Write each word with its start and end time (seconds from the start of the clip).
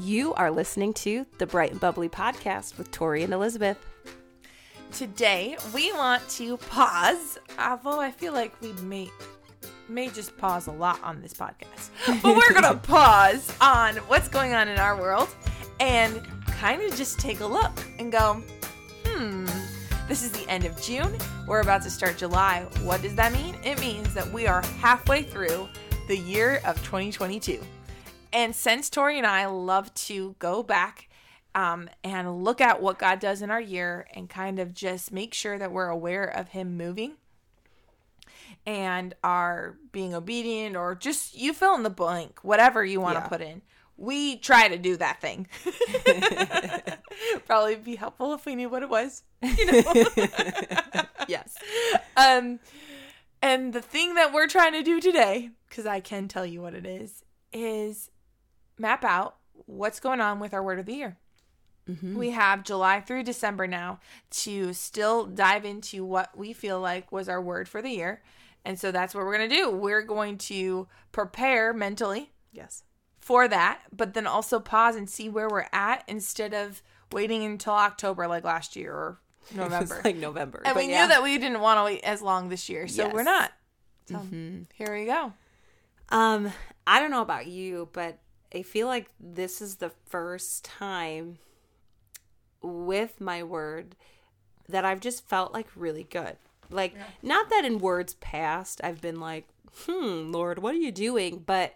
You 0.00 0.32
are 0.32 0.50
listening 0.50 0.94
to 0.94 1.26
the 1.36 1.46
Bright 1.46 1.72
and 1.72 1.80
Bubbly 1.80 2.08
podcast 2.08 2.78
with 2.78 2.90
Tori 2.90 3.22
and 3.22 3.34
Elizabeth. 3.34 3.76
Today, 4.92 5.58
we 5.74 5.92
want 5.92 6.26
to 6.30 6.56
pause, 6.56 7.38
although 7.58 8.00
I 8.00 8.10
feel 8.10 8.32
like 8.32 8.58
we 8.62 8.72
may 8.82 9.10
may 9.90 10.08
just 10.08 10.38
pause 10.38 10.68
a 10.68 10.72
lot 10.72 11.02
on 11.02 11.20
this 11.20 11.34
podcast. 11.34 11.90
But 12.22 12.34
we're 12.34 12.58
going 12.58 12.62
to 12.74 12.80
pause 12.82 13.54
on 13.60 13.96
what's 14.08 14.28
going 14.28 14.54
on 14.54 14.68
in 14.68 14.78
our 14.78 14.98
world 14.98 15.28
and 15.80 16.26
kind 16.46 16.80
of 16.80 16.96
just 16.96 17.18
take 17.20 17.40
a 17.40 17.46
look 17.46 17.72
and 17.98 18.10
go, 18.10 18.42
"Hmm, 19.04 19.44
this 20.08 20.22
is 20.22 20.32
the 20.32 20.48
end 20.48 20.64
of 20.64 20.80
June. 20.80 21.14
We're 21.46 21.60
about 21.60 21.82
to 21.82 21.90
start 21.90 22.16
July. 22.16 22.66
What 22.84 23.02
does 23.02 23.14
that 23.16 23.34
mean? 23.34 23.54
It 23.64 23.78
means 23.80 24.14
that 24.14 24.32
we 24.32 24.46
are 24.46 24.62
halfway 24.80 25.24
through 25.24 25.68
the 26.08 26.16
year 26.16 26.62
of 26.64 26.76
2022. 26.84 27.60
And 28.32 28.54
since 28.54 28.88
Tori 28.90 29.18
and 29.18 29.26
I 29.26 29.46
love 29.46 29.92
to 29.94 30.36
go 30.38 30.62
back 30.62 31.08
um, 31.54 31.88
and 32.04 32.44
look 32.44 32.60
at 32.60 32.80
what 32.80 32.98
God 32.98 33.18
does 33.18 33.42
in 33.42 33.50
our 33.50 33.60
year 33.60 34.06
and 34.14 34.28
kind 34.28 34.58
of 34.58 34.72
just 34.72 35.12
make 35.12 35.34
sure 35.34 35.58
that 35.58 35.72
we're 35.72 35.88
aware 35.88 36.24
of 36.24 36.48
Him 36.48 36.76
moving 36.76 37.14
and 38.66 39.14
are 39.24 39.76
being 39.90 40.14
obedient 40.14 40.76
or 40.76 40.94
just 40.94 41.36
you 41.36 41.52
fill 41.52 41.74
in 41.74 41.82
the 41.82 41.90
blank, 41.90 42.38
whatever 42.42 42.84
you 42.84 43.00
want 43.00 43.16
to 43.16 43.22
Yeah. 43.22 43.28
put 43.28 43.40
in. 43.40 43.62
We 43.96 44.36
try 44.36 44.68
to 44.68 44.78
do 44.78 44.96
that 44.96 45.20
thing. 45.20 45.46
Probably 47.46 47.76
be 47.76 47.96
helpful 47.96 48.32
if 48.34 48.46
we 48.46 48.54
knew 48.54 48.68
what 48.68 48.82
it 48.82 48.88
was. 48.88 49.22
You 49.42 49.66
know? 49.66 50.04
Yes. 51.28 51.54
um, 52.16 52.58
and 53.42 53.72
the 53.72 53.80
thing 53.82 54.14
that 54.14 54.32
we're 54.32 54.48
trying 54.48 54.72
to 54.72 54.82
do 54.82 55.00
today, 55.00 55.50
because 55.68 55.86
I 55.86 56.00
can 56.00 56.26
tell 56.28 56.44
you 56.44 56.60
what 56.60 56.74
it 56.74 56.84
is, 56.86 57.22
is 57.52 58.10
map 58.80 59.04
out 59.04 59.36
what's 59.66 60.00
going 60.00 60.20
on 60.20 60.40
with 60.40 60.52
our 60.54 60.62
word 60.62 60.78
of 60.78 60.86
the 60.86 60.94
year. 60.94 61.16
We 62.14 62.30
have 62.30 62.62
July 62.62 63.00
through 63.00 63.24
December 63.24 63.66
now 63.66 63.98
to 64.30 64.72
still 64.72 65.26
dive 65.26 65.64
into 65.64 66.04
what 66.04 66.38
we 66.38 66.52
feel 66.52 66.78
like 66.80 67.10
was 67.10 67.28
our 67.28 67.42
word 67.42 67.68
for 67.68 67.82
the 67.82 67.88
year. 67.90 68.22
And 68.64 68.78
so 68.78 68.92
that's 68.92 69.12
what 69.12 69.24
we're 69.24 69.36
going 69.36 69.48
to 69.50 69.56
do. 69.56 69.70
We're 69.70 70.02
going 70.02 70.38
to 70.38 70.86
prepare 71.10 71.72
mentally 71.72 72.30
Yes. 72.52 72.84
for 73.18 73.48
that, 73.48 73.80
but 73.90 74.14
then 74.14 74.28
also 74.28 74.60
pause 74.60 74.94
and 74.94 75.10
see 75.10 75.28
where 75.28 75.48
we're 75.48 75.66
at 75.72 76.04
instead 76.06 76.54
of 76.54 76.80
waiting 77.10 77.42
until 77.44 77.72
October 77.72 78.28
like 78.28 78.44
last 78.44 78.76
year 78.76 78.92
or 78.92 79.18
November. 79.56 80.00
Like 80.04 80.14
November. 80.16 80.62
And 80.64 80.76
we 80.76 80.90
yeah. 80.90 81.02
knew 81.02 81.08
that 81.08 81.24
we 81.24 81.38
didn't 81.38 81.60
want 81.60 81.78
to 81.78 81.84
wait 81.84 82.04
as 82.04 82.22
long 82.22 82.50
this 82.50 82.68
year, 82.68 82.86
so 82.86 83.08
we're 83.08 83.24
not. 83.24 83.50
So 84.06 84.24
here 84.74 84.94
we 84.96 85.06
go. 85.06 85.32
Um, 86.10 86.52
I 86.86 87.00
don't 87.00 87.10
know 87.10 87.22
about 87.22 87.48
you, 87.48 87.88
but 87.92 88.18
I 88.54 88.62
feel 88.62 88.86
like 88.86 89.10
this 89.18 89.60
is 89.62 89.76
the 89.76 89.92
first 90.06 90.64
time 90.64 91.38
with 92.62 93.20
my 93.20 93.42
word 93.42 93.96
that 94.68 94.84
I've 94.84 95.00
just 95.00 95.28
felt 95.28 95.52
like 95.52 95.68
really 95.76 96.04
good. 96.04 96.36
Like, 96.70 96.94
not 97.22 97.50
that 97.50 97.64
in 97.64 97.78
words 97.78 98.14
past 98.14 98.80
I've 98.84 99.00
been 99.00 99.18
like, 99.20 99.48
hmm, 99.86 100.30
Lord, 100.30 100.60
what 100.60 100.74
are 100.74 100.78
you 100.78 100.92
doing? 100.92 101.42
But 101.44 101.74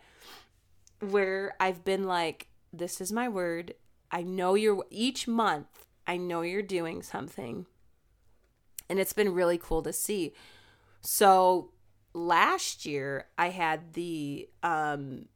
where 1.00 1.54
I've 1.60 1.84
been 1.84 2.04
like, 2.04 2.48
this 2.72 3.00
is 3.00 3.12
my 3.12 3.28
word. 3.28 3.74
I 4.10 4.22
know 4.22 4.54
you're 4.54 4.84
each 4.90 5.26
month, 5.26 5.86
I 6.06 6.16
know 6.16 6.42
you're 6.42 6.62
doing 6.62 7.02
something. 7.02 7.66
And 8.88 8.98
it's 9.00 9.12
been 9.12 9.32
really 9.32 9.58
cool 9.58 9.82
to 9.82 9.92
see. 9.92 10.34
So 11.00 11.70
last 12.12 12.86
year 12.86 13.26
I 13.36 13.48
had 13.50 13.94
the 13.94 14.48
um 14.62 15.26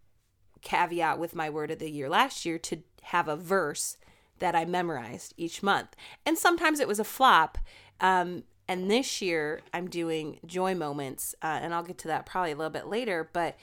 caveat 0.63 1.19
with 1.19 1.35
my 1.35 1.51
word 1.51 1.71
of 1.71 1.79
the 1.79 1.91
year 1.91 2.09
last 2.09 2.45
year 2.45 2.59
to 2.59 2.83
have 3.03 3.29
a 3.29 3.37
verse 3.37 3.97
that 4.39 4.55
I 4.55 4.65
memorized 4.65 5.35
each 5.37 5.63
month. 5.63 5.97
And 6.25 6.39
sometimes 6.39 6.81
it 6.81 6.89
was 6.89 7.01
a 7.01 7.05
flop. 7.05 7.59
Um 8.01 8.45
and 8.67 8.91
this 8.91 9.23
year 9.23 9.63
I'm 9.73 9.89
doing 9.89 10.41
joy 10.45 10.75
moments 10.75 11.35
uh, 11.43 11.59
and 11.63 11.75
I'll 11.75 11.83
get 11.83 11.99
to 11.99 12.09
that 12.09 12.27
probably 12.27 12.53
a 12.53 12.57
little 12.57 12.71
bit 12.71 12.87
later, 12.87 13.29
but 13.33 13.57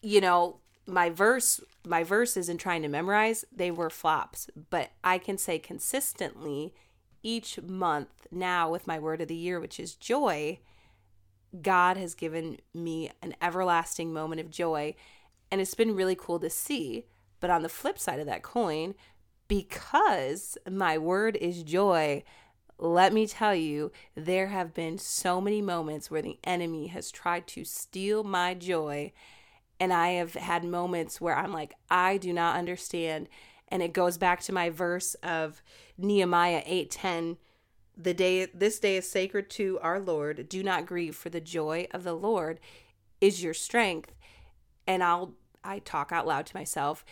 you 0.00 0.20
know, 0.20 0.60
my 0.86 1.10
verse 1.10 1.60
my 1.86 2.02
verses 2.02 2.48
in 2.48 2.58
trying 2.58 2.82
to 2.82 2.88
memorize, 2.88 3.44
they 3.54 3.70
were 3.70 3.90
flops, 3.90 4.48
but 4.70 4.90
I 5.02 5.18
can 5.18 5.38
say 5.38 5.58
consistently 5.58 6.74
each 7.22 7.60
month 7.60 8.26
now 8.30 8.70
with 8.70 8.86
my 8.86 8.98
word 8.98 9.20
of 9.20 9.28
the 9.28 9.34
year, 9.34 9.58
which 9.58 9.80
is 9.80 9.94
joy, 9.94 10.58
God 11.62 11.96
has 11.96 12.14
given 12.14 12.58
me 12.74 13.10
an 13.22 13.34
everlasting 13.40 14.12
moment 14.12 14.40
of 14.40 14.50
joy. 14.50 14.94
And 15.50 15.60
it's 15.60 15.74
been 15.74 15.94
really 15.94 16.16
cool 16.16 16.38
to 16.40 16.50
see. 16.50 17.06
But 17.40 17.50
on 17.50 17.62
the 17.62 17.68
flip 17.68 17.98
side 17.98 18.20
of 18.20 18.26
that 18.26 18.42
coin, 18.42 18.94
because 19.46 20.58
my 20.70 20.98
word 20.98 21.36
is 21.36 21.62
joy, 21.62 22.22
let 22.78 23.12
me 23.12 23.26
tell 23.26 23.54
you, 23.54 23.90
there 24.14 24.48
have 24.48 24.74
been 24.74 24.98
so 24.98 25.40
many 25.40 25.62
moments 25.62 26.10
where 26.10 26.22
the 26.22 26.38
enemy 26.44 26.88
has 26.88 27.10
tried 27.10 27.46
to 27.48 27.64
steal 27.64 28.24
my 28.24 28.54
joy. 28.54 29.12
And 29.80 29.92
I 29.92 30.10
have 30.10 30.34
had 30.34 30.64
moments 30.64 31.20
where 31.20 31.36
I'm 31.36 31.52
like, 31.52 31.74
I 31.90 32.16
do 32.16 32.32
not 32.32 32.56
understand. 32.56 33.28
And 33.68 33.82
it 33.82 33.92
goes 33.92 34.18
back 34.18 34.40
to 34.42 34.52
my 34.52 34.70
verse 34.70 35.14
of 35.22 35.62
Nehemiah 35.96 36.62
8:10 36.66 37.36
the 37.98 38.14
day 38.14 38.46
this 38.46 38.78
day 38.78 38.96
is 38.96 39.10
sacred 39.10 39.50
to 39.50 39.78
our 39.82 39.98
Lord. 39.98 40.48
Do 40.48 40.62
not 40.62 40.86
grieve, 40.86 41.16
for 41.16 41.30
the 41.30 41.40
joy 41.40 41.88
of 41.90 42.04
the 42.04 42.14
Lord 42.14 42.60
is 43.20 43.42
your 43.42 43.54
strength. 43.54 44.14
And 44.86 45.02
I'll 45.02 45.34
I 45.64 45.80
talk 45.80 46.12
out 46.12 46.26
loud 46.26 46.46
to 46.46 46.56
myself 46.56 47.04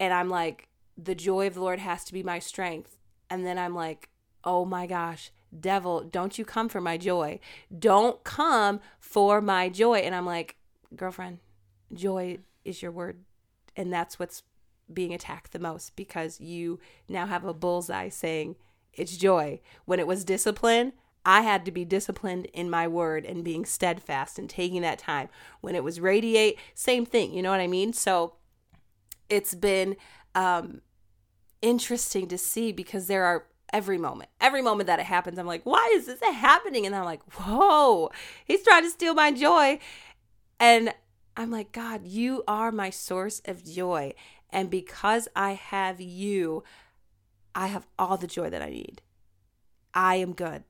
and 0.00 0.12
I'm 0.12 0.28
like, 0.28 0.68
the 0.96 1.14
joy 1.14 1.46
of 1.46 1.54
the 1.54 1.60
Lord 1.60 1.78
has 1.78 2.04
to 2.04 2.12
be 2.12 2.22
my 2.22 2.38
strength. 2.38 2.96
And 3.30 3.46
then 3.46 3.58
I'm 3.58 3.74
like, 3.74 4.08
oh 4.44 4.64
my 4.64 4.86
gosh, 4.86 5.30
devil, 5.58 6.02
don't 6.02 6.38
you 6.38 6.44
come 6.44 6.68
for 6.68 6.80
my 6.80 6.96
joy. 6.96 7.40
Don't 7.76 8.22
come 8.24 8.80
for 8.98 9.40
my 9.40 9.68
joy. 9.68 9.98
And 9.98 10.14
I'm 10.14 10.26
like, 10.26 10.56
girlfriend, 10.94 11.38
joy 11.92 12.38
is 12.64 12.82
your 12.82 12.90
word. 12.90 13.24
And 13.76 13.92
that's 13.92 14.18
what's 14.18 14.42
being 14.92 15.14
attacked 15.14 15.52
the 15.52 15.58
most 15.58 15.94
because 15.96 16.40
you 16.40 16.80
now 17.08 17.26
have 17.26 17.44
a 17.44 17.54
bullseye 17.54 18.08
saying 18.08 18.56
it's 18.92 19.16
joy. 19.16 19.60
When 19.84 20.00
it 20.00 20.06
was 20.06 20.24
discipline, 20.24 20.92
I 21.24 21.42
had 21.42 21.64
to 21.66 21.72
be 21.72 21.84
disciplined 21.84 22.46
in 22.46 22.70
my 22.70 22.88
word 22.88 23.24
and 23.24 23.44
being 23.44 23.64
steadfast 23.64 24.38
and 24.38 24.48
taking 24.48 24.82
that 24.82 24.98
time. 24.98 25.28
When 25.60 25.74
it 25.74 25.84
was 25.84 26.00
radiate, 26.00 26.58
same 26.74 27.04
thing. 27.04 27.32
You 27.32 27.42
know 27.42 27.50
what 27.50 27.60
I 27.60 27.66
mean? 27.66 27.92
So 27.92 28.34
it's 29.28 29.54
been 29.54 29.96
um, 30.34 30.80
interesting 31.60 32.28
to 32.28 32.38
see 32.38 32.72
because 32.72 33.06
there 33.06 33.24
are 33.24 33.46
every 33.72 33.98
moment, 33.98 34.30
every 34.40 34.62
moment 34.62 34.86
that 34.86 34.98
it 34.98 35.06
happens, 35.06 35.38
I'm 35.38 35.46
like, 35.46 35.64
why 35.64 35.92
is 35.94 36.06
this 36.06 36.22
happening? 36.22 36.86
And 36.86 36.94
I'm 36.94 37.04
like, 37.04 37.22
whoa, 37.34 38.10
he's 38.44 38.62
trying 38.62 38.84
to 38.84 38.90
steal 38.90 39.14
my 39.14 39.32
joy. 39.32 39.78
And 40.58 40.94
I'm 41.36 41.50
like, 41.50 41.72
God, 41.72 42.06
you 42.06 42.42
are 42.48 42.72
my 42.72 42.90
source 42.90 43.40
of 43.44 43.64
joy. 43.64 44.14
And 44.50 44.70
because 44.70 45.28
I 45.36 45.52
have 45.52 46.00
you, 46.00 46.64
I 47.54 47.66
have 47.68 47.86
all 47.98 48.16
the 48.16 48.26
joy 48.26 48.50
that 48.50 48.62
I 48.62 48.70
need. 48.70 49.02
I 49.94 50.16
am 50.16 50.32
good. 50.32 50.64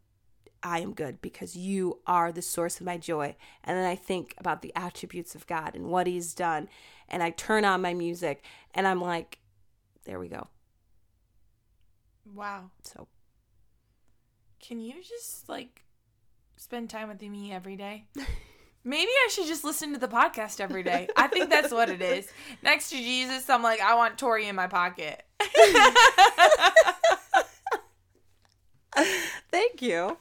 I 0.63 0.81
am 0.81 0.93
good 0.93 1.21
because 1.23 1.57
you 1.57 2.01
are 2.07 2.33
the 2.33 2.43
source 2.43 2.81
of 2.81 2.87
my 2.87 2.97
joy. 2.97 3.37
And 3.65 3.77
then 3.77 3.87
I 3.87 3.95
think 3.95 4.35
about 4.39 4.63
the 4.63 4.73
attributes 4.75 5.35
of 5.35 5.47
God 5.47 5.75
and 5.75 5.87
what 5.87 6.07
He's 6.07 6.35
done. 6.35 6.69
And 7.09 7.23
I 7.23 7.31
turn 7.31 7.65
on 7.65 7.83
my 7.83 7.95
music 7.95 8.43
and 8.75 8.87
I'm 8.87 9.01
like, 9.01 9.39
there 10.05 10.19
we 10.19 10.29
go. 10.29 10.49
Wow. 12.35 12.71
So, 12.83 13.09
Can 14.61 14.81
you 14.81 14.95
just 15.03 15.49
like 15.49 15.85
spend 16.57 16.91
time 16.91 17.09
with 17.09 17.23
me 17.23 17.53
every 17.53 17.77
day? 17.77 18.07
Maybe 18.85 19.11
I 19.11 19.29
should 19.31 19.47
just 19.47 19.65
listen 19.65 19.93
to 19.93 19.99
the 19.99 20.09
podcast 20.09 20.61
every 20.61 20.83
day. 20.83 21.09
I 21.17 21.27
think 21.27 21.51
that's 21.51 21.73
what 21.73 21.91
it 21.91 22.01
is. 22.01 22.29
Next 22.63 22.91
to 22.91 22.97
Jesus, 22.97 23.51
I'm 23.51 23.63
like, 23.63 23.81
I 23.81 23.95
want 23.97 24.17
Tori 24.17 24.47
in 24.47 24.57
my 24.57 24.67
pocket. 24.67 25.23
thank 29.51 29.83
you. 29.83 30.17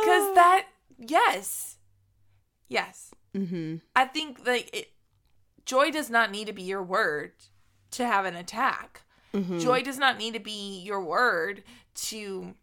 Because 0.00 0.34
that, 0.34 0.66
yes. 0.98 1.76
Yes. 2.68 3.12
Mm-hmm. 3.34 3.76
I 3.94 4.04
think 4.06 4.46
like 4.46 4.74
it, 4.74 4.92
joy 5.64 5.90
does 5.90 6.10
not 6.10 6.30
need 6.30 6.46
to 6.46 6.52
be 6.52 6.62
your 6.62 6.82
word 6.82 7.32
to 7.92 8.06
have 8.06 8.24
an 8.24 8.36
attack. 8.36 9.02
Joy 9.60 9.82
does 9.82 9.98
not 9.98 10.18
need 10.18 10.34
to 10.34 10.40
be 10.40 10.80
your 10.80 11.00
word 11.00 11.62
to 11.94 12.54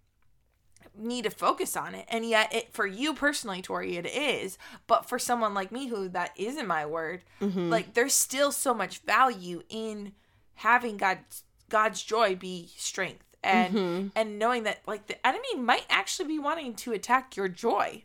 need 0.98 1.24
to 1.24 1.30
focus 1.30 1.78
on 1.78 1.96
it. 1.96 2.06
And 2.10 2.26
yet 2.26 2.54
it 2.54 2.74
for 2.74 2.86
you 2.86 3.14
personally, 3.14 3.62
Tori, 3.62 3.96
it 3.96 4.06
is. 4.06 4.58
But 4.86 5.08
for 5.08 5.18
someone 5.18 5.54
like 5.54 5.72
me 5.72 5.88
who 5.88 6.10
that 6.10 6.32
isn't 6.36 6.68
my 6.68 6.86
word, 6.86 7.24
like 7.70 7.94
there's 7.94 8.14
still 8.14 8.52
so 8.52 8.74
much 8.74 9.00
value 9.00 9.64
in 9.70 10.12
having 10.56 10.98
God's 10.98 11.44
God's 11.70 12.02
joy 12.02 12.36
be 12.36 12.70
strength 12.76 13.24
and 13.44 14.12
and 14.16 14.40
knowing 14.40 14.64
that 14.64 14.82
like 14.88 15.08
the 15.08 15.26
enemy 15.26 15.56
might 15.58 15.86
actually 15.90 16.28
be 16.28 16.40
wanting 16.40 16.74
to 16.76 16.94
attack 16.94 17.36
your 17.36 17.48
joy. 17.48 18.04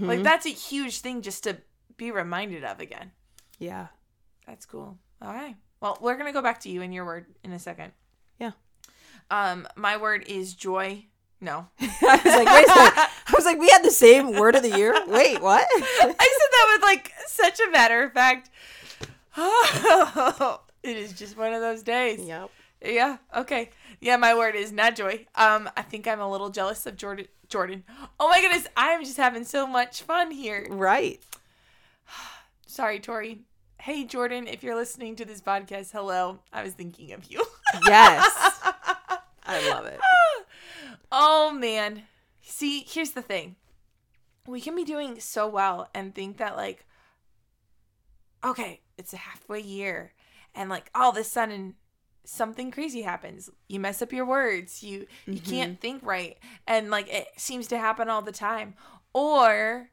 Like 0.00 0.22
that's 0.22 0.46
a 0.46 0.50
huge 0.50 1.00
thing 1.00 1.22
just 1.22 1.44
to 1.44 1.58
be 1.96 2.10
reminded 2.10 2.64
of 2.64 2.80
again. 2.80 3.12
Yeah. 3.58 3.88
That's 4.46 4.66
cool. 4.66 4.98
All 5.22 5.32
right. 5.32 5.56
Well, 5.80 5.98
we're 6.00 6.16
gonna 6.16 6.32
go 6.32 6.42
back 6.42 6.60
to 6.60 6.68
you 6.68 6.82
and 6.82 6.92
your 6.92 7.04
word 7.04 7.26
in 7.42 7.52
a 7.52 7.58
second. 7.58 7.92
Yeah. 8.38 8.52
Um, 9.30 9.66
my 9.76 9.96
word 9.96 10.24
is 10.26 10.54
joy. 10.54 11.06
No. 11.40 11.66
I 11.80 12.20
was 12.24 12.34
like, 12.34 12.46
wait. 12.46 12.66
I 12.68 13.32
was 13.34 13.44
like, 13.44 13.58
we 13.58 13.68
had 13.68 13.82
the 13.82 13.90
same 13.90 14.32
word 14.38 14.54
of 14.54 14.62
the 14.62 14.76
year. 14.76 14.94
Wait, 15.06 15.42
what? 15.42 15.66
I 15.72 16.00
said 16.00 16.08
that 16.10 16.72
with 16.74 16.82
like 16.82 17.12
such 17.26 17.60
a 17.60 17.70
matter 17.70 18.02
of 18.02 18.12
fact. 18.12 18.50
Oh, 19.36 20.60
it 20.82 20.96
is 20.96 21.12
just 21.12 21.36
one 21.36 21.52
of 21.52 21.60
those 21.60 21.82
days. 21.82 22.20
yep. 22.20 22.50
Yeah. 22.84 23.18
Okay. 23.34 23.70
Yeah, 24.00 24.16
my 24.16 24.34
word 24.34 24.54
is 24.54 24.72
not 24.72 24.96
joy. 24.96 25.26
Um, 25.34 25.70
I 25.76 25.82
think 25.82 26.06
I'm 26.06 26.20
a 26.20 26.30
little 26.30 26.50
jealous 26.50 26.86
of 26.86 26.96
Jordan. 26.96 27.26
Jordan. 27.48 27.84
Oh 28.18 28.28
my 28.28 28.40
goodness, 28.40 28.66
I'm 28.76 29.04
just 29.04 29.16
having 29.16 29.44
so 29.44 29.66
much 29.66 30.02
fun 30.02 30.30
here. 30.30 30.66
Right. 30.70 31.22
Sorry, 32.66 33.00
Tori. 33.00 33.40
Hey, 33.80 34.04
Jordan, 34.04 34.46
if 34.46 34.62
you're 34.62 34.74
listening 34.74 35.16
to 35.16 35.24
this 35.24 35.40
podcast, 35.40 35.92
hello. 35.92 36.40
I 36.52 36.62
was 36.62 36.72
thinking 36.72 37.12
of 37.12 37.30
you. 37.30 37.44
Yes. 37.88 38.30
I 39.44 39.68
love 39.68 39.86
it. 39.86 39.98
oh 41.12 41.50
man. 41.50 42.02
See, 42.42 42.84
here's 42.86 43.10
the 43.10 43.22
thing. 43.22 43.56
We 44.46 44.60
can 44.60 44.76
be 44.76 44.84
doing 44.84 45.18
so 45.18 45.48
well 45.48 45.88
and 45.92 46.14
think 46.14 46.36
that 46.36 46.56
like 46.56 46.86
okay, 48.44 48.80
it's 48.96 49.12
a 49.12 49.16
halfway 49.16 49.60
year 49.60 50.12
and 50.54 50.70
like 50.70 50.90
all 50.94 51.10
of 51.10 51.16
a 51.16 51.24
sudden 51.24 51.74
something 52.24 52.70
crazy 52.70 53.02
happens. 53.02 53.50
You 53.68 53.80
mess 53.80 54.00
up 54.02 54.12
your 54.12 54.24
words. 54.26 54.82
You 54.82 55.06
you 55.26 55.40
can't 55.40 55.80
think 55.80 56.02
right 56.04 56.38
and 56.66 56.90
like 56.90 57.08
it 57.12 57.28
seems 57.36 57.66
to 57.68 57.78
happen 57.78 58.08
all 58.08 58.22
the 58.22 58.32
time. 58.32 58.74
Or 59.12 59.90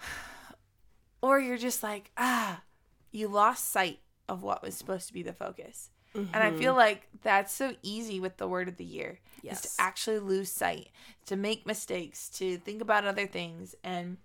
or 1.22 1.38
you're 1.38 1.56
just 1.58 1.82
like, 1.82 2.10
ah, 2.16 2.62
you 3.10 3.28
lost 3.28 3.70
sight 3.70 4.00
of 4.28 4.42
what 4.42 4.62
was 4.62 4.74
supposed 4.74 5.06
to 5.08 5.12
be 5.12 5.22
the 5.22 5.32
focus. 5.32 5.90
And 6.14 6.42
I 6.42 6.50
feel 6.52 6.74
like 6.74 7.08
that's 7.22 7.54
so 7.54 7.72
easy 7.82 8.20
with 8.20 8.36
the 8.36 8.46
word 8.46 8.68
of 8.68 8.76
the 8.76 8.84
year. 8.84 9.20
Is 9.38 9.44
Yes. 9.44 9.62
to 9.62 9.68
actually 9.82 10.18
lose 10.18 10.50
sight, 10.50 10.90
to 11.24 11.36
make 11.36 11.64
mistakes, 11.66 12.28
to 12.30 12.58
think 12.58 12.82
about 12.82 13.06
other 13.06 13.26
things 13.26 13.74
and 13.82 14.18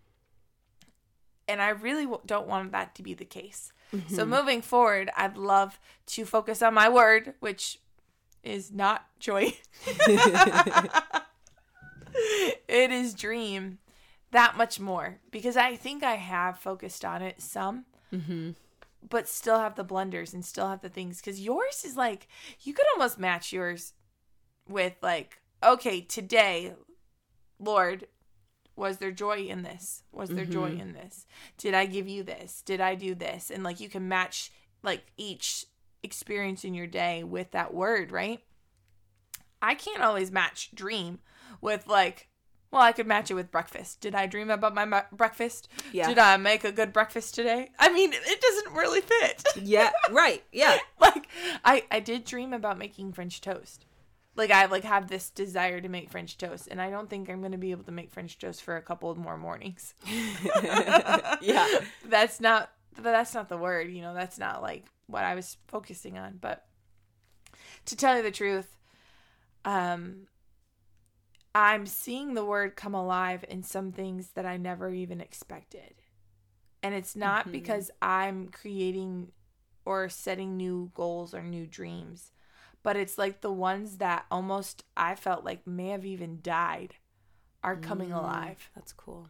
and 1.47 1.61
I 1.61 1.69
really 1.69 2.05
don't 2.25 2.47
want 2.47 2.73
that 2.73 2.93
to 2.95 3.03
be 3.03 3.13
the 3.13 3.23
case. 3.23 3.71
So 3.91 3.97
mm-hmm. 3.97 4.29
moving 4.29 4.61
forward, 4.61 5.09
I'd 5.15 5.37
love 5.37 5.79
to 6.07 6.25
focus 6.25 6.61
on 6.61 6.73
my 6.73 6.89
word, 6.89 7.35
which 7.39 7.79
is 8.43 8.71
not 8.71 9.05
joy. 9.19 9.53
it 12.67 12.91
is 12.91 13.13
dream 13.13 13.79
that 14.31 14.57
much 14.57 14.79
more 14.79 15.19
because 15.31 15.55
I 15.55 15.75
think 15.75 16.03
I 16.03 16.15
have 16.15 16.59
focused 16.59 17.05
on 17.05 17.21
it 17.21 17.41
some, 17.41 17.85
mm-hmm. 18.13 18.51
but 19.07 19.27
still 19.27 19.59
have 19.59 19.75
the 19.75 19.83
blunders 19.83 20.33
and 20.33 20.43
still 20.43 20.67
have 20.67 20.81
the 20.81 20.89
things. 20.89 21.21
Because 21.21 21.39
yours 21.39 21.83
is 21.85 21.95
like, 21.95 22.27
you 22.61 22.73
could 22.73 22.85
almost 22.93 23.19
match 23.19 23.53
yours 23.53 23.93
with, 24.67 24.95
like, 25.01 25.39
okay, 25.63 26.01
today, 26.01 26.73
Lord, 27.59 28.07
was 28.77 28.97
there 28.97 29.11
joy 29.11 29.37
in 29.39 29.63
this? 29.63 30.03
Was 30.11 30.29
there 30.29 30.45
joy 30.45 30.69
mm-hmm. 30.69 30.81
in 30.81 30.93
this? 30.93 31.25
Did 31.57 31.73
I 31.73 31.85
give 31.85 32.07
you 32.07 32.23
this? 32.23 32.61
Did 32.61 32.79
I 32.79 32.95
do 32.95 33.15
this? 33.15 33.49
And 33.49 33.63
like, 33.63 33.79
you 33.79 33.89
can 33.89 34.07
match 34.07 34.51
like 34.83 35.03
each 35.17 35.65
experience 36.03 36.63
in 36.63 36.73
your 36.73 36.87
day 36.87 37.23
with 37.23 37.51
that 37.51 37.73
word, 37.73 38.11
right? 38.11 38.39
I 39.61 39.73
can't 39.73 40.03
always 40.03 40.31
match 40.31 40.69
dream 40.75 41.19
with 41.59 41.87
like, 41.87 42.29
well, 42.71 42.81
I 42.81 42.91
could 42.91 43.07
match 43.07 43.31
it 43.31 43.33
with 43.33 43.51
breakfast. 43.51 44.01
Did 44.01 44.13
I 44.13 44.27
dream 44.27 44.51
about 44.51 44.75
my 44.75 44.85
ma- 44.85 45.03
breakfast? 45.11 45.69
Yeah. 45.91 46.07
Did 46.07 46.19
I 46.19 46.37
make 46.37 46.63
a 46.63 46.71
good 46.71 46.93
breakfast 46.93 47.33
today? 47.33 47.71
I 47.79 47.91
mean, 47.91 48.11
it 48.13 48.41
doesn't 48.41 48.75
really 48.75 49.01
fit. 49.01 49.43
Yeah. 49.63 49.91
Right. 50.11 50.43
Yeah. 50.51 50.77
like, 50.99 51.27
I 51.65 51.83
I 51.89 51.99
did 51.99 52.25
dream 52.25 52.53
about 52.53 52.77
making 52.77 53.13
French 53.13 53.41
toast. 53.41 53.85
Like 54.37 54.51
I 54.51 54.65
like 54.67 54.83
have 54.85 55.07
this 55.09 55.29
desire 55.31 55.81
to 55.81 55.89
make 55.89 56.09
French 56.09 56.37
toast, 56.37 56.67
and 56.71 56.79
I 56.79 56.89
don't 56.89 57.09
think 57.09 57.29
I'm 57.29 57.41
gonna 57.41 57.57
be 57.57 57.71
able 57.71 57.83
to 57.85 57.91
make 57.91 58.11
French 58.11 58.37
toast 58.37 58.61
for 58.61 58.77
a 58.77 58.81
couple 58.81 59.13
more 59.15 59.37
mornings. 59.37 59.93
Yeah. 61.41 61.67
that's 62.05 62.39
not 62.39 62.71
that's 62.99 63.33
not 63.35 63.47
the 63.49 63.57
word 63.57 63.91
you 63.91 64.01
know 64.01 64.13
that's 64.15 64.39
not 64.39 64.61
like 64.63 64.85
what 65.05 65.23
i 65.23 65.35
was 65.35 65.57
focusing 65.67 66.17
on 66.17 66.39
but 66.41 66.65
to 67.85 67.95
tell 67.95 68.17
you 68.17 68.23
the 68.23 68.31
truth 68.31 68.75
um 69.65 70.25
i'm 71.53 71.85
seeing 71.85 72.33
the 72.33 72.43
word 72.43 72.75
come 72.75 72.95
alive 72.95 73.45
in 73.49 73.61
some 73.61 73.91
things 73.91 74.29
that 74.33 74.47
i 74.47 74.57
never 74.57 74.89
even 74.91 75.21
expected 75.21 75.93
and 76.81 76.95
it's 76.95 77.15
not 77.15 77.47
Mhm. 77.47 77.51
because 77.51 77.91
i'm 78.01 78.47
creating 78.47 79.31
or 79.85 80.09
setting 80.09 80.57
new 80.57 80.89
goals 80.95 81.35
or 81.35 81.43
new 81.43 81.67
dreams 81.67 82.31
but 82.83 82.95
it's 82.95 83.17
like 83.17 83.41
the 83.41 83.51
ones 83.51 83.97
that 83.97 84.25
almost 84.31 84.83
i 84.95 85.15
felt 85.15 85.43
like 85.43 85.65
may 85.67 85.89
have 85.89 86.05
even 86.05 86.39
died 86.41 86.95
are 87.63 87.75
coming 87.75 88.09
Mm, 88.09 88.19
alive 88.19 88.69
That's 88.75 88.93
cool. 88.93 89.29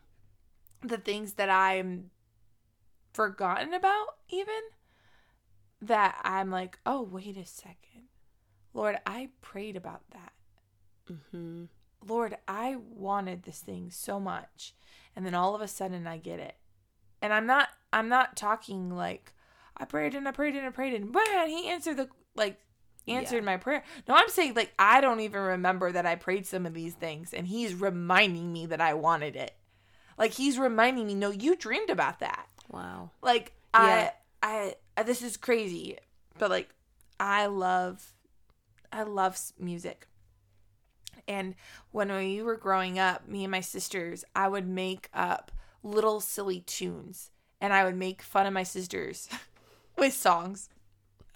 the 0.83 0.97
things 0.97 1.33
that 1.33 1.49
I'm 1.49 2.11
forgotten 3.13 3.73
about, 3.73 4.07
even 4.29 4.53
that 5.81 6.19
I'm 6.23 6.51
like, 6.51 6.77
oh, 6.85 7.01
wait 7.01 7.37
a 7.37 7.45
second. 7.45 8.09
Lord, 8.73 8.97
I 9.05 9.29
prayed 9.41 9.75
about 9.75 10.01
that. 10.11 10.33
Mm-hmm. 11.11 11.65
Lord, 12.05 12.37
I 12.47 12.75
wanted 12.75 13.43
this 13.43 13.59
thing 13.59 13.89
so 13.89 14.19
much. 14.19 14.75
And 15.15 15.25
then 15.25 15.33
all 15.33 15.55
of 15.55 15.61
a 15.61 15.67
sudden 15.67 16.05
I 16.05 16.17
get 16.17 16.39
it. 16.39 16.57
And 17.21 17.33
I'm 17.33 17.47
not 17.47 17.69
I'm 17.91 18.09
not 18.09 18.35
talking 18.35 18.91
like 18.95 19.33
I 19.75 19.85
prayed 19.85 20.13
and 20.13 20.27
I 20.27 20.31
prayed 20.31 20.55
and 20.55 20.65
I 20.65 20.69
prayed 20.69 20.93
and 20.93 21.11
man, 21.11 21.47
he 21.49 21.67
answered 21.69 21.97
the 21.97 22.09
like 22.35 22.59
answered 23.07 23.37
Yeah. 23.37 23.41
my 23.51 23.57
prayer. 23.57 23.83
No, 24.07 24.15
I'm 24.15 24.29
saying 24.29 24.53
like 24.55 24.73
I 24.77 25.01
don't 25.01 25.19
even 25.21 25.41
remember 25.41 25.91
that 25.91 26.05
I 26.05 26.15
prayed 26.15 26.45
some 26.45 26.65
of 26.65 26.73
these 26.73 26.93
things 26.93 27.33
and 27.33 27.47
he's 27.47 27.73
reminding 27.75 28.51
me 28.51 28.65
that 28.67 28.81
I 28.81 28.93
wanted 28.93 29.35
it. 29.35 29.53
Like 30.17 30.31
he's 30.31 30.57
reminding 30.59 31.07
me, 31.07 31.15
no, 31.15 31.29
you 31.29 31.55
dreamed 31.55 31.89
about 31.89 32.19
that. 32.19 32.47
Wow. 32.69 33.11
Like 33.21 33.53
Yeah. 33.73 34.11
I, 34.43 34.75
I, 34.97 35.03
this 35.03 35.21
is 35.21 35.37
crazy, 35.37 35.97
but 36.37 36.49
like, 36.49 36.69
I 37.19 37.47
love, 37.47 38.13
I 38.91 39.03
love 39.03 39.37
music. 39.59 40.07
And 41.27 41.55
when 41.91 42.11
we 42.13 42.41
were 42.41 42.55
growing 42.55 42.99
up, 42.99 43.27
me 43.27 43.43
and 43.43 43.51
my 43.51 43.59
sisters, 43.61 44.23
I 44.35 44.47
would 44.47 44.67
make 44.67 45.09
up 45.13 45.51
little 45.83 46.19
silly 46.21 46.61
tunes, 46.61 47.31
and 47.59 47.73
I 47.73 47.83
would 47.83 47.95
make 47.97 48.21
fun 48.21 48.45
of 48.45 48.53
my 48.53 48.63
sisters 48.63 49.27
with 49.97 50.13
songs. 50.13 50.69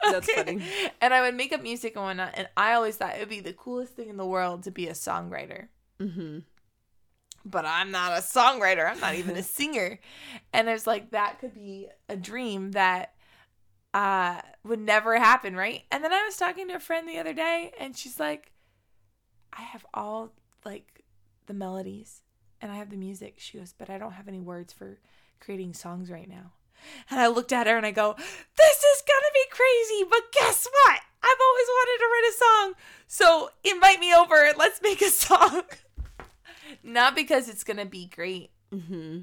That's 0.04 0.32
funny. 0.32 0.64
And 1.02 1.14
I 1.14 1.22
would 1.22 1.36
make 1.36 1.54
up 1.54 1.62
music 1.62 1.96
and 1.96 2.06
whatnot. 2.06 2.34
And 2.36 2.48
I 2.58 2.74
always 2.74 2.98
thought 2.98 3.16
it 3.16 3.20
would 3.20 3.30
be 3.30 3.40
the 3.40 3.54
coolest 3.54 3.94
thing 3.94 4.10
in 4.10 4.18
the 4.18 4.26
world 4.26 4.64
to 4.64 4.72
be 4.72 4.88
a 4.88 4.94
songwriter 4.94 5.68
Mm-hmm. 6.00 6.40
but 7.46 7.66
I'm 7.66 7.92
not 7.92 8.14
a 8.18 8.22
songwriter. 8.22 8.90
I'm 8.90 9.00
not 9.00 9.16
even 9.16 9.36
a 9.38 9.44
singer. 9.58 10.00
And 10.54 10.68
it's 10.70 10.88
like 10.88 11.12
that 11.12 11.40
could 11.40 11.54
be 11.54 11.88
a 12.10 12.16
dream 12.16 12.72
that 12.72 13.14
uh 13.94 14.42
would 14.64 14.80
never 14.80 15.18
happen, 15.20 15.56
right? 15.56 15.84
And 15.92 16.04
then 16.04 16.14
I 16.14 16.24
was 16.26 16.38
talking 16.38 16.68
to 16.70 16.76
a 16.76 16.80
friend 16.80 17.08
the 17.08 17.18
other 17.20 17.34
day 17.34 17.72
and 17.80 17.96
she's 17.98 18.20
like 18.20 18.52
I 19.54 19.62
have 19.64 19.86
all 19.94 20.32
like 20.66 21.04
the 21.48 21.54
melodies 21.54 22.22
and 22.62 22.72
I 22.72 22.76
have 22.76 22.90
the 22.90 22.96
music. 22.98 23.36
She 23.38 23.58
goes, 23.58 23.74
"But 23.78 23.90
I 23.90 23.98
don't 23.98 24.14
have 24.14 24.28
any 24.28 24.40
words 24.40 24.72
for 24.72 25.00
creating 25.40 25.74
songs 25.74 26.10
right 26.10 26.30
now." 26.30 26.54
And 27.10 27.20
I 27.20 27.28
looked 27.28 27.52
at 27.54 27.68
her 27.68 27.78
and 27.78 27.86
I 27.86 27.92
go, 27.92 28.16
"This 28.18 28.78
is 28.84 29.02
to 29.22 29.32
be 29.34 29.46
crazy, 29.50 30.04
but 30.10 30.32
guess 30.32 30.66
what? 30.72 31.00
I've 31.24 31.42
always 31.42 31.68
wanted 31.68 31.98
to 32.00 32.06
write 32.12 32.30
a 32.30 32.38
song. 32.38 32.74
So, 33.08 33.50
invite 33.64 34.00
me 34.00 34.14
over 34.14 34.44
and 34.46 34.58
let's 34.58 34.82
make 34.82 35.02
a 35.02 35.10
song." 35.10 35.64
Not 36.84 37.16
because 37.16 37.50
it's 37.50 37.64
to 37.78 37.86
be 37.86 38.08
great, 38.08 38.52
Mm-hmm. 38.74 39.22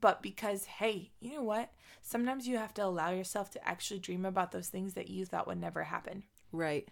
but 0.00 0.20
because, 0.22 0.64
hey, 0.64 1.12
you 1.20 1.34
know 1.34 1.42
what? 1.42 1.70
Sometimes 2.02 2.46
you 2.48 2.58
have 2.58 2.74
to 2.74 2.84
allow 2.84 3.10
yourself 3.10 3.50
to 3.52 3.66
actually 3.68 4.00
dream 4.00 4.24
about 4.24 4.50
those 4.52 4.68
things 4.68 4.94
that 4.94 5.08
you 5.08 5.24
thought 5.24 5.46
would 5.46 5.60
never 5.60 5.84
happen. 5.84 6.24
Right. 6.52 6.88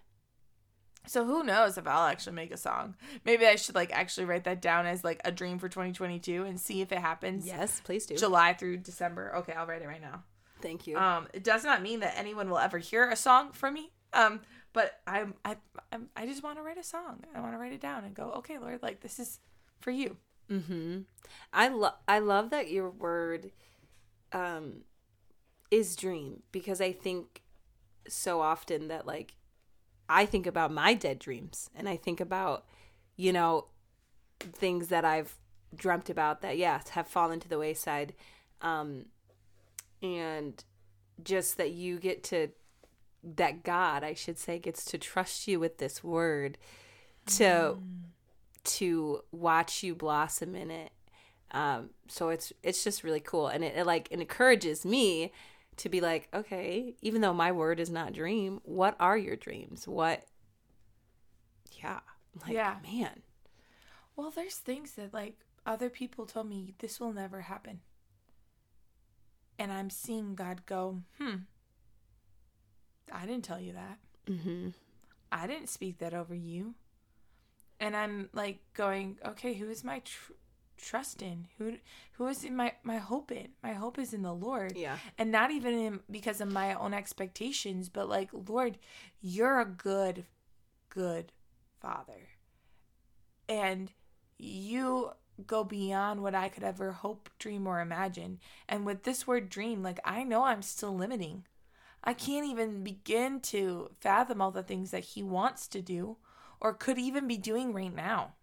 So 1.06 1.24
who 1.24 1.42
knows 1.42 1.76
if 1.78 1.86
I'll 1.86 2.06
actually 2.06 2.34
make 2.34 2.52
a 2.52 2.56
song? 2.56 2.94
Maybe 3.24 3.46
I 3.46 3.56
should 3.56 3.74
like 3.74 3.92
actually 3.92 4.26
write 4.26 4.44
that 4.44 4.62
down 4.62 4.86
as 4.86 5.02
like 5.02 5.20
a 5.24 5.32
dream 5.32 5.58
for 5.58 5.68
2022 5.68 6.44
and 6.44 6.60
see 6.60 6.80
if 6.80 6.92
it 6.92 6.98
happens. 6.98 7.46
Yes, 7.46 7.80
please 7.84 8.06
do. 8.06 8.16
July 8.16 8.54
through 8.54 8.78
December. 8.78 9.34
Okay, 9.38 9.52
I'll 9.52 9.66
write 9.66 9.82
it 9.82 9.88
right 9.88 10.00
now. 10.00 10.22
Thank 10.60 10.86
you. 10.86 10.96
Um, 10.96 11.26
it 11.32 11.42
does 11.42 11.64
not 11.64 11.82
mean 11.82 12.00
that 12.00 12.14
anyone 12.16 12.48
will 12.48 12.58
ever 12.58 12.78
hear 12.78 13.08
a 13.08 13.16
song 13.16 13.50
from 13.52 13.74
me. 13.74 13.90
Um, 14.12 14.40
but 14.72 15.00
I'm 15.06 15.34
I 15.44 15.56
I'm, 15.90 16.08
I 16.16 16.26
just 16.26 16.42
want 16.42 16.56
to 16.58 16.62
write 16.62 16.78
a 16.78 16.84
song. 16.84 17.24
I 17.34 17.40
want 17.40 17.52
to 17.52 17.58
write 17.58 17.72
it 17.72 17.80
down 17.80 18.04
and 18.04 18.14
go, 18.14 18.30
okay, 18.38 18.58
Lord, 18.58 18.80
like 18.82 19.00
this 19.00 19.18
is 19.18 19.40
for 19.80 19.90
you. 19.90 20.16
Mm-hmm. 20.50 21.00
I 21.52 21.68
love 21.68 21.94
I 22.06 22.18
love 22.20 22.50
that 22.50 22.70
your 22.70 22.90
word 22.90 23.50
um 24.32 24.82
is 25.70 25.96
dream 25.96 26.42
because 26.52 26.80
I 26.80 26.92
think 26.92 27.42
so 28.08 28.40
often 28.40 28.88
that 28.88 29.06
like 29.06 29.34
I 30.12 30.26
think 30.26 30.46
about 30.46 30.72
my 30.72 30.94
dead 30.94 31.18
dreams 31.18 31.70
and 31.74 31.88
I 31.88 31.96
think 31.96 32.20
about 32.20 32.64
you 33.16 33.32
know 33.32 33.66
things 34.40 34.88
that 34.88 35.04
I've 35.04 35.38
dreamt 35.74 36.10
about 36.10 36.42
that 36.42 36.58
yes 36.58 36.90
have 36.90 37.06
fallen 37.06 37.40
to 37.40 37.48
the 37.48 37.58
wayside 37.58 38.12
um 38.60 39.06
and 40.02 40.62
just 41.22 41.56
that 41.56 41.70
you 41.70 41.98
get 41.98 42.22
to 42.24 42.48
that 43.22 43.62
God, 43.62 44.02
I 44.02 44.14
should 44.14 44.38
say, 44.38 44.58
gets 44.58 44.84
to 44.86 44.98
trust 44.98 45.46
you 45.46 45.60
with 45.60 45.78
this 45.78 46.02
word 46.02 46.58
to 47.26 47.44
mm. 47.44 47.78
to 48.64 49.22
watch 49.30 49.82
you 49.82 49.94
blossom 49.94 50.54
in 50.54 50.70
it. 50.70 50.90
Um, 51.52 51.90
so 52.08 52.30
it's 52.30 52.52
it's 52.62 52.82
just 52.82 53.04
really 53.04 53.20
cool, 53.20 53.48
and 53.48 53.62
it, 53.62 53.76
it 53.76 53.86
like 53.86 54.08
it 54.10 54.20
encourages 54.20 54.84
me 54.84 55.32
to 55.76 55.88
be 55.88 56.00
like, 56.00 56.28
okay, 56.34 56.94
even 57.00 57.20
though 57.20 57.32
my 57.32 57.52
word 57.52 57.80
is 57.80 57.90
not 57.90 58.12
dream, 58.12 58.60
what 58.64 58.96
are 59.00 59.16
your 59.16 59.36
dreams? 59.36 59.88
What? 59.88 60.24
Yeah, 61.82 62.00
like, 62.42 62.52
yeah, 62.52 62.76
man. 62.82 63.22
Well, 64.16 64.30
there's 64.30 64.56
things 64.56 64.92
that 64.92 65.12
like 65.14 65.38
other 65.64 65.90
people 65.90 66.26
told 66.26 66.48
me 66.48 66.74
this 66.78 67.00
will 67.00 67.12
never 67.12 67.42
happen, 67.42 67.80
and 69.58 69.72
I'm 69.72 69.90
seeing 69.90 70.34
God 70.34 70.66
go, 70.66 71.02
hmm 71.18 71.36
I 73.12 73.26
didn't 73.26 73.44
tell 73.44 73.60
you 73.60 73.74
that. 73.74 73.98
Mm-hmm. 74.26 74.68
I 75.30 75.46
didn't 75.46 75.68
speak 75.68 75.98
that 75.98 76.14
over 76.14 76.34
you. 76.34 76.74
And 77.80 77.96
I'm 77.96 78.28
like 78.32 78.60
going, 78.74 79.18
okay, 79.24 79.54
who 79.54 79.68
is 79.68 79.82
my 79.82 80.00
tr- 80.00 80.32
trust 80.82 81.22
in? 81.22 81.46
Who 81.56 81.74
who 82.12 82.26
is 82.26 82.48
my 82.50 82.74
my 82.82 82.98
hope 82.98 83.32
in? 83.32 83.48
My 83.62 83.72
hope 83.72 83.98
is 83.98 84.12
in 84.12 84.22
the 84.22 84.34
Lord. 84.34 84.76
Yeah. 84.76 84.98
And 85.16 85.32
not 85.32 85.50
even 85.50 85.74
in, 85.74 86.00
because 86.10 86.40
of 86.40 86.52
my 86.52 86.74
own 86.74 86.92
expectations, 86.92 87.88
but 87.88 88.08
like, 88.08 88.30
Lord, 88.32 88.78
you're 89.20 89.60
a 89.60 89.64
good, 89.64 90.24
good 90.90 91.32
Father, 91.80 92.28
and 93.48 93.92
you 94.38 95.12
go 95.46 95.64
beyond 95.64 96.22
what 96.22 96.34
I 96.34 96.48
could 96.48 96.64
ever 96.64 96.92
hope, 96.92 97.30
dream, 97.38 97.66
or 97.66 97.80
imagine. 97.80 98.38
And 98.68 98.84
with 98.84 99.04
this 99.04 99.26
word 99.26 99.48
dream, 99.48 99.82
like 99.82 100.00
I 100.04 100.24
know 100.24 100.44
I'm 100.44 100.62
still 100.62 100.94
limiting. 100.94 101.46
I 102.04 102.14
can't 102.14 102.46
even 102.46 102.82
begin 102.82 103.40
to 103.40 103.90
fathom 104.00 104.40
all 104.40 104.50
the 104.50 104.64
things 104.64 104.90
that 104.90 105.04
he 105.04 105.22
wants 105.22 105.68
to 105.68 105.80
do 105.80 106.16
or 106.60 106.74
could 106.74 106.98
even 106.98 107.28
be 107.28 107.38
doing 107.38 107.72
right 107.72 107.94
now 107.94 108.34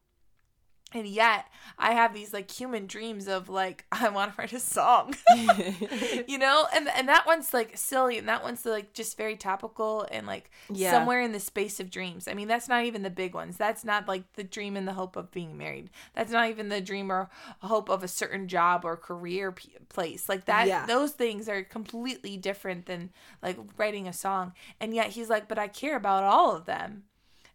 and 0.92 1.08
yet 1.08 1.46
i 1.78 1.94
have 1.94 2.14
these 2.14 2.34
like 2.34 2.50
human 2.50 2.88
dreams 2.88 3.28
of 3.28 3.50
like 3.50 3.86
i 3.92 4.10
want 4.10 4.34
to 4.34 4.42
write 4.42 4.54
a 4.54 4.60
song. 4.60 5.14
You 6.28 6.38
know? 6.38 6.68
And 6.74 6.88
and 6.90 7.08
that 7.10 7.26
one's 7.26 7.54
like 7.54 7.78
silly 7.78 8.18
and 8.18 8.28
that 8.28 8.44
one's 8.44 8.66
like 8.66 8.94
just 8.94 9.18
very 9.18 9.36
topical 9.36 10.08
and 10.12 10.28
like 10.28 10.52
yeah. 10.72 10.92
somewhere 10.92 11.22
in 11.22 11.32
the 11.32 11.40
space 11.40 11.80
of 11.80 11.90
dreams. 11.90 12.28
I 12.28 12.34
mean 12.34 12.48
that's 12.48 12.68
not 12.68 12.86
even 12.86 13.04
the 13.04 13.10
big 13.10 13.34
ones. 13.34 13.58
That's 13.58 13.84
not 13.84 14.08
like 14.08 14.32
the 14.34 14.44
dream 14.44 14.76
and 14.76 14.88
the 14.88 14.94
hope 14.94 15.16
of 15.16 15.32
being 15.32 15.58
married. 15.58 15.90
That's 16.16 16.32
not 16.32 16.50
even 16.50 16.70
the 16.70 16.82
dream 16.82 17.12
or 17.12 17.30
hope 17.62 17.90
of 17.90 18.04
a 18.04 18.08
certain 18.08 18.48
job 18.48 18.86
or 18.86 18.96
career 18.96 19.52
p- 19.52 19.76
place. 19.90 20.30
Like 20.30 20.46
that 20.46 20.68
yeah. 20.68 20.86
those 20.86 21.12
things 21.12 21.50
are 21.50 21.64
completely 21.64 22.38
different 22.38 22.86
than 22.86 23.12
like 23.42 23.58
writing 23.78 24.08
a 24.08 24.14
song. 24.14 24.54
And 24.80 24.94
yet 24.94 25.12
he's 25.12 25.30
like 25.30 25.48
but 25.48 25.58
i 25.58 25.68
care 25.68 25.96
about 25.96 26.24
all 26.24 26.56
of 26.56 26.66
them. 26.66 27.04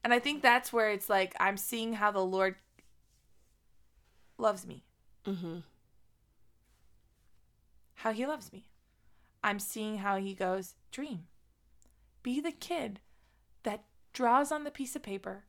And 0.03 0.12
I 0.12 0.19
think 0.19 0.43
that's 0.43 0.73
where 0.73 0.91
it's 0.91 1.09
like 1.09 1.35
I'm 1.41 1.57
seeing 1.57 1.95
how 1.95 2.11
the 2.11 2.25
Lord 2.25 2.57
loves 4.38 4.67
me. 4.67 4.85
Mm-hmm. 5.26 5.59
How 7.95 8.12
he 8.12 8.26
loves 8.26 8.53
me. 8.53 8.69
I'm 9.43 9.59
seeing 9.59 9.99
how 9.99 10.17
he 10.17 10.35
goes, 10.35 10.75
dream. 10.91 11.25
Be 12.23 12.41
the 12.41 12.53
kid 12.53 13.00
that 13.62 13.85
draws 14.12 14.50
on 14.50 14.64
the 14.64 14.71
piece 14.71 14.97
of 14.97 15.03
paper 15.03 15.45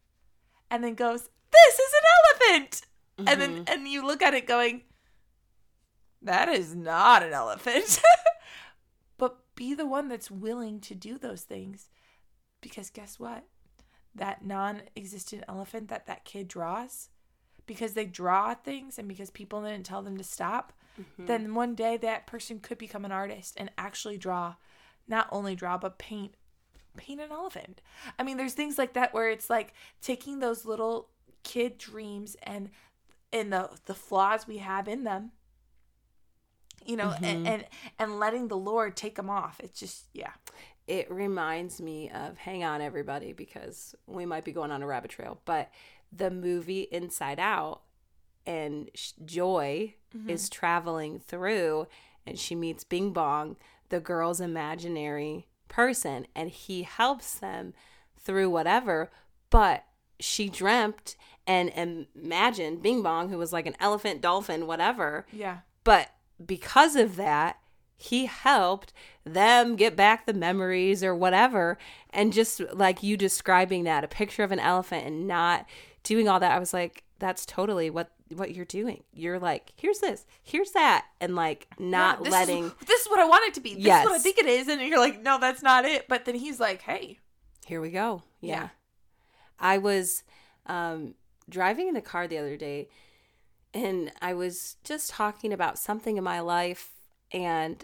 and 0.70 0.84
then 0.84 0.96
goes, 0.96 1.30
This 1.52 1.80
is 1.80 1.94
an 1.94 2.50
elephant. 2.52 2.82
Mm-hmm. 3.18 3.28
And 3.30 3.42
then 3.42 3.52
mm-hmm. 3.52 3.64
and 3.68 3.88
you 3.88 4.06
look 4.06 4.22
at 4.22 4.34
it 4.34 4.48
going, 4.48 4.82
That 6.22 6.50
is 6.50 6.76
not 6.76 7.24
an 7.24 7.32
elephant. 7.34 8.02
but 9.18 9.38
be 9.56 9.74
the 9.74 9.86
one 9.86 10.10
that's 10.10 10.30
willing 10.30 10.82
to 10.82 10.96
do 10.96 11.18
those 11.18 11.44
things. 11.44 11.90
Because 12.62 12.90
guess 12.90 13.20
what? 13.20 13.46
That 14.14 14.46
non 14.46 14.82
existent 14.98 15.44
elephant 15.48 15.88
that 15.90 16.08
that 16.08 16.26
kid 16.26 16.48
draws, 16.48 17.10
because 17.66 17.94
they 17.94 18.06
draw 18.06 18.54
things 18.54 18.98
and 18.98 19.08
because 19.08 19.30
people 19.30 19.62
didn't 19.62 19.86
tell 19.86 20.02
them 20.02 20.18
to 20.18 20.24
stop, 20.24 20.74
mm-hmm. 21.00 21.26
then 21.26 21.54
one 21.56 21.76
day 21.76 21.98
that 21.98 22.28
person 22.28 22.60
could 22.60 22.78
become 22.78 23.06
an 23.06 23.12
artist 23.12 23.56
and 23.58 23.72
actually 23.78 24.18
draw, 24.18 24.56
not 25.08 25.28
only 25.32 25.56
draw, 25.56 25.78
but 25.78 25.98
paint 25.98 26.34
paint 26.98 27.20
an 27.20 27.32
elephant. 27.32 27.82
I 28.18 28.24
mean, 28.24 28.38
there's 28.38 28.54
things 28.54 28.78
like 28.78 28.94
that 28.94 29.14
where 29.14 29.30
it's 29.30 29.50
like 29.50 29.74
taking 30.02 30.40
those 30.40 30.66
little 30.66 31.10
kid 31.44 31.78
dreams 31.78 32.36
and 32.44 32.70
and 33.32 33.52
the 33.52 33.70
the 33.86 33.94
flaws 33.94 34.48
we 34.48 34.58
have 34.58 34.88
in 34.88 35.04
them 35.04 35.32
you 36.86 36.96
know 36.96 37.10
mm-hmm. 37.10 37.24
and, 37.24 37.48
and 37.48 37.66
and 38.00 38.20
letting 38.20 38.48
the 38.48 38.58
lord 38.58 38.96
take 38.96 39.16
them 39.16 39.30
off 39.30 39.60
it's 39.64 39.80
just 39.80 40.06
yeah 40.14 40.32
it 40.88 41.10
reminds 41.12 41.82
me 41.82 42.10
of 42.12 42.38
hang 42.38 42.64
on 42.64 42.82
everybody 42.82 43.34
because 43.34 43.96
we 44.08 44.26
might 44.26 44.44
be 44.44 44.52
going 44.52 44.72
on 44.72 44.82
a 44.82 44.88
rabbit 44.88 45.12
trail 45.12 45.40
but 45.46 45.70
the 46.16 46.32
movie 46.32 46.88
Inside 46.92 47.40
Out, 47.40 47.82
and 48.46 48.90
Joy 49.26 49.96
mm-hmm. 50.16 50.30
is 50.30 50.50
traveling 50.50 51.20
through 51.20 51.88
and 52.26 52.40
she 52.40 52.56
meets 52.56 52.84
Bing 52.84 53.12
Bong, 53.12 53.56
the 53.90 54.00
girl's 54.00 54.42
imaginary 54.42 55.48
person, 55.68 56.28
and 56.36 56.50
he 56.50 56.84
helps 56.84 57.36
them 57.36 57.74
through 58.18 58.50
whatever. 58.50 59.12
But 59.50 59.86
she 60.20 60.50
dreamt 60.50 61.16
and 61.46 61.70
imagined 62.16 62.82
Bing 62.82 63.04
Bong, 63.04 63.30
who 63.30 63.38
was 63.38 63.54
like 63.54 63.68
an 63.68 63.76
elephant, 63.80 64.22
dolphin, 64.22 64.66
whatever. 64.66 65.26
Yeah. 65.32 65.60
But 65.84 66.10
because 66.44 66.96
of 66.96 67.16
that, 67.18 67.60
he 67.98 68.26
helped 68.26 68.92
them 69.24 69.76
get 69.76 69.96
back 69.96 70.26
the 70.26 70.34
memories 70.34 71.04
or 71.04 71.16
whatever. 71.16 71.78
And 72.10 72.34
just 72.34 72.62
like 72.74 73.04
you 73.04 73.16
describing 73.16 73.84
that, 73.84 74.04
a 74.04 74.08
picture 74.08 74.44
of 74.44 74.52
an 74.52 74.60
elephant 74.60 75.06
and 75.06 75.28
not 75.28 75.66
doing 76.06 76.30
all 76.30 76.40
that, 76.40 76.54
I 76.54 76.60
was 76.60 76.74
like, 76.74 77.04
that's 77.20 77.46
totally 77.46 77.90
what 77.90 78.12
what 78.34 78.56
you're 78.56 78.66
doing. 78.66 79.04
You're 79.14 79.40
like, 79.40 79.74
here's 79.76 80.00
this, 80.00 80.26
here's 80.42 80.72
that, 80.72 81.06
and 81.20 81.36
like 81.36 81.68
not 81.78 82.24
yeah, 82.24 82.30
letting. 82.30 82.66
Is, 82.66 82.74
this 82.88 83.02
is 83.02 83.10
what 83.10 83.20
I 83.20 83.26
want 83.28 83.46
it 83.48 83.54
to 83.56 83.62
be. 83.62 83.76
This 83.76 83.84
yes. 83.84 84.04
is 84.04 84.10
what 84.10 84.20
I 84.20 84.24
think 84.24 84.38
it 84.38 84.46
is, 84.46 84.68
and 84.68 84.82
you're 84.82 85.00
like, 85.00 85.22
no, 85.22 85.38
that's 85.40 85.62
not 85.62 85.86
it. 85.86 86.08
But 86.08 86.26
then 86.26 86.36
he's 86.36 86.60
like, 86.60 86.82
hey, 86.82 87.20
here 87.66 87.82
we 87.82 87.92
go. 87.92 88.24
Yeah, 88.40 88.56
yeah. 88.56 88.70
I 89.60 89.78
was 89.78 90.24
um, 90.66 91.16
driving 91.50 91.88
in 91.88 91.94
the 91.94 92.02
car 92.02 92.28
the 92.28 92.38
other 92.38 92.58
day, 92.58 92.88
and 93.74 94.12
I 94.22 94.34
was 94.34 94.78
just 94.84 95.10
talking 95.10 95.52
about 95.52 95.78
something 95.78 96.18
in 96.18 96.24
my 96.24 96.40
life, 96.40 96.92
and 97.32 97.84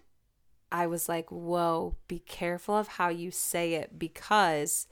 I 0.71 0.87
was 0.87 1.09
like, 1.09 1.31
whoa, 1.31 1.97
be 2.07 2.19
careful 2.19 2.77
of 2.77 2.87
how 2.87 3.09
you 3.09 3.29
say 3.29 3.73
it 3.73 3.99
because 3.99 4.87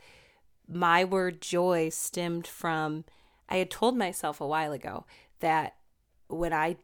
my 0.67 1.03
word 1.03 1.41
joy 1.41 1.89
stemmed 1.89 2.45
from 2.45 3.05
I 3.49 3.57
had 3.57 3.69
told 3.69 3.97
myself 3.97 4.39
a 4.39 4.47
while 4.47 4.71
ago 4.71 5.05
that 5.39 5.75
when 6.27 6.53
I 6.53 6.77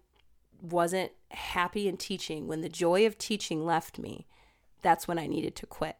wasn't 0.61 1.11
happy 1.31 1.87
in 1.87 1.97
teaching, 1.97 2.47
when 2.47 2.61
the 2.61 2.69
joy 2.69 3.05
of 3.05 3.17
teaching 3.17 3.65
left 3.65 3.99
me, 3.99 4.25
that's 4.81 5.07
when 5.07 5.19
I 5.19 5.27
needed 5.27 5.55
to 5.57 5.65
quit. 5.65 5.97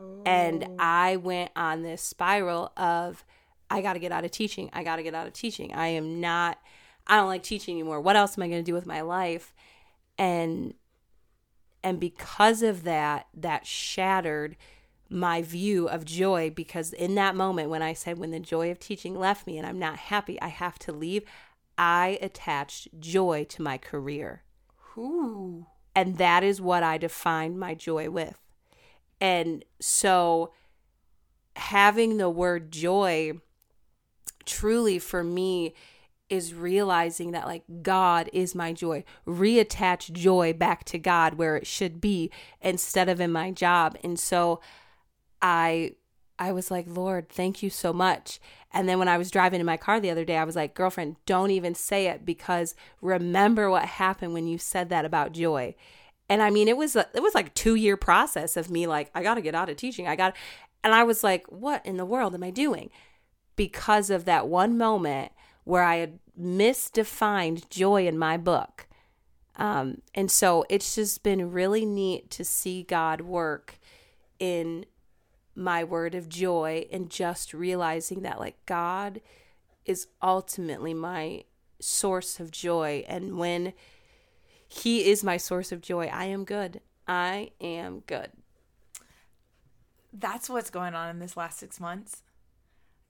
Oh. 0.00 0.22
And 0.26 0.66
I 0.78 1.16
went 1.16 1.50
on 1.56 1.82
this 1.82 2.02
spiral 2.02 2.72
of 2.76 3.24
I 3.70 3.82
got 3.82 3.94
to 3.94 3.98
get 3.98 4.12
out 4.12 4.24
of 4.24 4.30
teaching. 4.30 4.70
I 4.72 4.82
got 4.82 4.96
to 4.96 5.02
get 5.02 5.14
out 5.14 5.26
of 5.26 5.32
teaching. 5.32 5.72
I 5.74 5.88
am 5.88 6.20
not 6.20 6.58
I 7.06 7.16
don't 7.16 7.28
like 7.28 7.42
teaching 7.42 7.74
anymore. 7.74 8.00
What 8.00 8.16
else 8.16 8.36
am 8.36 8.42
I 8.42 8.48
going 8.48 8.62
to 8.62 8.70
do 8.70 8.74
with 8.74 8.86
my 8.86 9.00
life? 9.00 9.54
And 10.18 10.74
and 11.82 12.00
because 12.00 12.62
of 12.62 12.84
that, 12.84 13.28
that 13.34 13.66
shattered 13.66 14.56
my 15.10 15.42
view 15.42 15.88
of 15.88 16.04
joy 16.04 16.50
because 16.50 16.92
in 16.92 17.14
that 17.14 17.34
moment 17.34 17.70
when 17.70 17.82
I 17.82 17.92
said, 17.92 18.18
when 18.18 18.30
the 18.30 18.40
joy 18.40 18.70
of 18.70 18.78
teaching 18.78 19.18
left 19.18 19.46
me 19.46 19.58
and 19.58 19.66
I'm 19.66 19.78
not 19.78 19.96
happy, 19.96 20.40
I 20.40 20.48
have 20.48 20.78
to 20.80 20.92
leave, 20.92 21.24
I 21.76 22.18
attached 22.20 22.88
joy 22.98 23.44
to 23.50 23.62
my 23.62 23.78
career. 23.78 24.42
Ooh. 24.96 25.66
And 25.94 26.18
that 26.18 26.44
is 26.44 26.60
what 26.60 26.82
I 26.82 26.98
defined 26.98 27.58
my 27.58 27.74
joy 27.74 28.10
with. 28.10 28.38
And 29.20 29.64
so 29.80 30.52
having 31.56 32.18
the 32.18 32.30
word 32.30 32.70
joy 32.70 33.32
truly 34.44 34.98
for 34.98 35.24
me 35.24 35.74
is 36.28 36.54
realizing 36.54 37.32
that 37.32 37.46
like 37.46 37.64
God 37.82 38.28
is 38.32 38.54
my 38.54 38.72
joy. 38.72 39.04
Reattach 39.26 40.12
joy 40.12 40.52
back 40.52 40.84
to 40.84 40.98
God 40.98 41.34
where 41.34 41.56
it 41.56 41.66
should 41.66 42.00
be 42.00 42.30
instead 42.60 43.08
of 43.08 43.20
in 43.20 43.32
my 43.32 43.50
job. 43.50 43.96
And 44.04 44.18
so 44.18 44.60
I 45.40 45.92
I 46.38 46.52
was 46.52 46.70
like, 46.70 46.86
Lord, 46.88 47.28
thank 47.28 47.62
you 47.62 47.70
so 47.70 47.92
much. 47.92 48.38
And 48.72 48.88
then 48.88 48.98
when 48.98 49.08
I 49.08 49.18
was 49.18 49.30
driving 49.30 49.60
in 49.60 49.66
my 49.66 49.76
car 49.76 49.98
the 49.98 50.10
other 50.10 50.24
day, 50.24 50.36
I 50.36 50.44
was 50.44 50.54
like, 50.54 50.74
girlfriend, 50.74 51.16
don't 51.26 51.50
even 51.50 51.74
say 51.74 52.06
it 52.06 52.24
because 52.24 52.74
remember 53.00 53.68
what 53.70 53.84
happened 53.84 54.34
when 54.34 54.46
you 54.46 54.58
said 54.58 54.88
that 54.90 55.04
about 55.04 55.32
joy. 55.32 55.74
And 56.28 56.42
I 56.42 56.50
mean, 56.50 56.68
it 56.68 56.76
was 56.76 56.94
it 56.94 57.22
was 57.22 57.34
like 57.34 57.48
a 57.48 57.50
two 57.50 57.74
year 57.74 57.96
process 57.96 58.56
of 58.56 58.70
me 58.70 58.86
like, 58.86 59.10
I 59.14 59.22
got 59.22 59.34
to 59.34 59.40
get 59.40 59.54
out 59.54 59.70
of 59.70 59.76
teaching. 59.76 60.06
I 60.06 60.16
got, 60.16 60.36
and 60.84 60.94
I 60.94 61.02
was 61.02 61.24
like, 61.24 61.46
what 61.46 61.84
in 61.84 61.96
the 61.96 62.04
world 62.04 62.34
am 62.34 62.44
I 62.44 62.50
doing? 62.50 62.90
Because 63.56 64.10
of 64.10 64.24
that 64.26 64.46
one 64.46 64.78
moment 64.78 65.32
where 65.64 65.82
I 65.82 65.96
had 65.96 66.18
misdefined 66.40 67.68
joy 67.68 68.06
in 68.06 68.16
my 68.16 68.36
book. 68.36 68.86
Um, 69.56 70.02
and 70.14 70.30
so 70.30 70.64
it's 70.70 70.94
just 70.94 71.24
been 71.24 71.50
really 71.50 71.84
neat 71.84 72.30
to 72.32 72.44
see 72.44 72.84
God 72.84 73.22
work 73.22 73.80
in 74.38 74.86
my 75.58 75.82
word 75.82 76.14
of 76.14 76.28
joy 76.28 76.86
and 76.92 77.10
just 77.10 77.52
realizing 77.52 78.22
that, 78.22 78.38
like, 78.38 78.56
God 78.64 79.20
is 79.84 80.06
ultimately 80.22 80.94
my 80.94 81.44
source 81.80 82.38
of 82.38 82.50
joy. 82.50 83.04
And 83.08 83.36
when 83.38 83.72
He 84.68 85.10
is 85.10 85.24
my 85.24 85.36
source 85.36 85.72
of 85.72 85.80
joy, 85.80 86.06
I 86.06 86.26
am 86.26 86.44
good. 86.44 86.80
I 87.06 87.50
am 87.60 88.04
good. 88.06 88.30
That's 90.12 90.48
what's 90.48 90.70
going 90.70 90.94
on 90.94 91.10
in 91.10 91.18
this 91.18 91.36
last 91.36 91.58
six 91.58 91.80
months. 91.80 92.22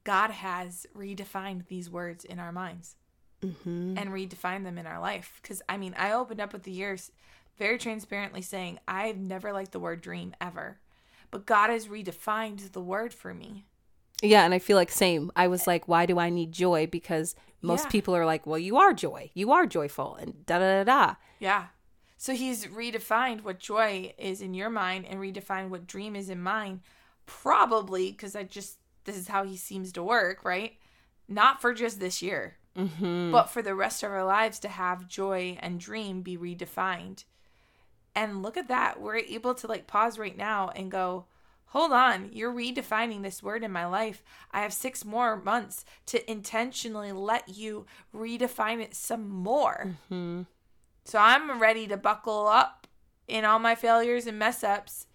God 0.05 0.31
has 0.31 0.87
redefined 0.97 1.67
these 1.69 1.90
words 1.90 2.25
in 2.25 2.38
our 2.38 2.52
minds 2.52 2.97
Mm-hmm. 3.40 3.97
and 3.97 4.11
redefined 4.11 4.64
them 4.64 4.78
in 4.78 4.87
our 4.88 4.99
life. 4.99 5.38
Because, 5.40 5.62
I 5.69 5.76
mean, 5.76 5.95
I 5.97 6.11
opened 6.11 6.40
up 6.40 6.52
with 6.52 6.64
the 6.64 6.73
years 6.73 7.12
very 7.57 7.78
transparently 7.78 8.43
saying, 8.43 8.81
I've 8.88 9.17
never 9.17 9.52
liked 9.52 9.71
the 9.71 9.78
word 9.78 10.00
dream 10.00 10.35
ever. 10.40 10.78
But 11.31 11.47
God 11.47 11.71
has 11.71 11.89
redefined 11.89 12.73
the 12.73 12.81
word 12.81 13.13
for 13.13 13.35
me. 13.35 13.67
Yeah, 14.23 14.45
and 14.45 14.53
I 14.55 14.59
feel 14.59 14.77
like 14.77 14.91
same. 14.91 15.31
I 15.37 15.47
was 15.49 15.67
like, 15.67 15.87
why 15.87 16.07
do 16.07 16.19
I 16.19 16.29
need 16.31 16.53
joy? 16.53 16.87
Because 16.87 17.35
most 17.63 17.85
Yeah. 17.85 17.91
people 17.91 18.17
are 18.17 18.27
like, 18.27 18.47
well, 18.47 18.59
you 18.59 18.77
are 18.79 18.93
joy. 18.93 19.31
You 19.35 19.53
are 19.53 19.67
joyful 19.67 20.17
and 20.17 20.45
da 20.47 20.59
da 20.59 20.83
da 20.83 20.85
da. 20.85 21.15
Yeah. 21.39 21.67
So 22.17 22.33
he's 22.35 22.67
redefined 22.67 23.43
what 23.43 23.61
joy 23.61 24.13
is 24.19 24.41
in 24.41 24.55
your 24.55 24.71
mind 24.71 25.07
and 25.07 25.21
redefined 25.21 25.69
what 25.69 25.87
dream 25.87 26.17
is 26.17 26.29
in 26.31 26.43
mine. 26.43 26.81
Probably 27.27 28.11
because 28.11 28.35
I 28.35 28.43
just, 28.43 28.79
this 29.05 29.17
is 29.17 29.29
how 29.29 29.45
he 29.45 29.57
seems 29.57 29.93
to 29.93 30.03
work, 30.03 30.45
right? 30.45 30.73
Not 31.29 31.61
for 31.61 31.73
just 31.75 32.01
this 32.01 32.23
year, 32.23 32.57
Mm-hmm. 32.77 33.33
but 33.33 33.51
for 33.51 33.61
the 33.61 33.75
rest 33.75 34.03
of 34.03 34.11
our 34.13 34.25
lives 34.25 34.59
to 34.61 34.69
have 34.69 35.09
joy 35.09 35.57
and 35.61 35.79
dream 35.81 36.23
be 36.23 36.37
redefined. 36.39 37.25
And 38.19 38.43
look 38.43 38.57
at 38.57 38.67
that. 38.67 39.01
We're 39.01 39.19
able 39.19 39.55
to 39.55 39.69
like 39.69 39.87
pause 39.87 40.19
right 40.19 40.37
now 40.37 40.71
and 40.75 40.91
go, 40.91 41.27
hold 41.67 41.93
on, 41.93 42.31
you're 42.33 42.53
redefining 42.53 43.23
this 43.23 43.45
word 43.45 43.63
in 43.63 43.71
my 43.71 43.87
life. 43.87 44.25
I 44.51 44.63
have 44.63 44.73
six 44.73 45.05
more 45.05 45.41
months 45.41 45.85
to 46.07 46.29
intentionally 46.29 47.13
let 47.13 47.49
you 47.49 47.87
redefine 48.13 48.81
it 48.81 48.97
some 48.97 49.29
more. 49.29 49.95
hmm 50.09 50.43
So 51.05 51.21
I'm 51.21 51.61
ready 51.61 51.87
to 51.87 51.97
buckle 51.97 52.49
up 52.49 52.89
in 53.29 53.45
all 53.45 53.61
my 53.61 53.77
failures 53.77 54.27
and 54.27 54.37
mess 54.37 54.65
ups 54.65 55.07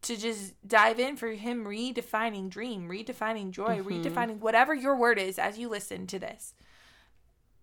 to 0.00 0.16
just 0.16 0.54
dive 0.66 0.98
in 0.98 1.16
for 1.16 1.28
him 1.28 1.66
redefining 1.66 2.48
dream, 2.48 2.88
redefining 2.88 3.50
joy, 3.50 3.80
redefining 3.80 4.38
whatever 4.38 4.72
your 4.72 4.96
word 4.96 5.18
is 5.18 5.38
as 5.38 5.58
you 5.58 5.68
listen 5.68 6.06
to 6.06 6.18
this. 6.18 6.54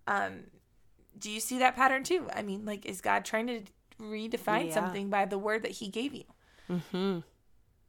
Um 0.06 0.44
do 1.18 1.32
you 1.32 1.40
see 1.40 1.58
that 1.60 1.76
pattern 1.76 2.04
too? 2.04 2.28
I 2.36 2.44
mean, 2.44 2.66
like 2.66 2.86
is 2.86 3.02
God 3.02 3.26
trying 3.26 3.48
to 3.48 3.62
redefine 4.04 4.68
Yeah. 4.68 4.74
something 4.74 5.10
by 5.10 5.26
the 5.26 5.38
word 5.38 5.64
that 5.64 5.72
he 5.72 5.88
gave 5.88 6.14
you? 6.14 6.26
Mm-hmm. 6.70 7.20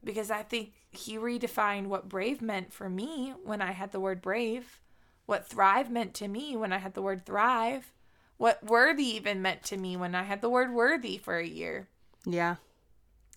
Because 0.02 0.30
I 0.30 0.42
think 0.42 0.72
he 0.90 1.16
redefined 1.16 1.86
what 1.86 2.08
brave 2.08 2.42
meant 2.42 2.72
for 2.72 2.88
me 2.88 3.34
when 3.44 3.62
I 3.62 3.72
had 3.72 3.92
the 3.92 4.00
word 4.00 4.20
brave, 4.20 4.80
what 5.26 5.48
thrive 5.48 5.90
meant 5.90 6.14
to 6.14 6.28
me 6.28 6.56
when 6.56 6.72
I 6.72 6.78
had 6.78 6.94
the 6.94 7.02
word 7.02 7.24
thrive, 7.24 7.92
what 8.36 8.62
worthy 8.64 9.04
even 9.16 9.40
meant 9.40 9.62
to 9.64 9.76
me 9.76 9.96
when 9.96 10.14
I 10.14 10.24
had 10.24 10.40
the 10.40 10.50
word 10.50 10.72
worthy 10.72 11.16
for 11.18 11.38
a 11.38 11.46
year. 11.46 11.88
Yeah. 12.26 12.56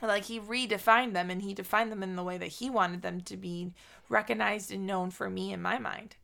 Like 0.02 0.26
he 0.26 0.40
redefined 0.40 1.14
them 1.14 1.30
and 1.30 1.42
he 1.42 1.54
defined 1.54 1.92
them 1.92 2.04
in 2.04 2.16
the 2.16 2.24
way 2.24 2.38
that 2.38 2.48
he 2.48 2.70
wanted 2.70 3.02
them 3.02 3.22
to 3.22 3.38
be 3.38 3.74
recognized 4.10 4.72
and 4.72 4.86
known 4.86 5.10
for 5.12 5.30
me 5.30 5.52
in 5.52 5.62
my 5.62 5.80
mind 5.80 6.18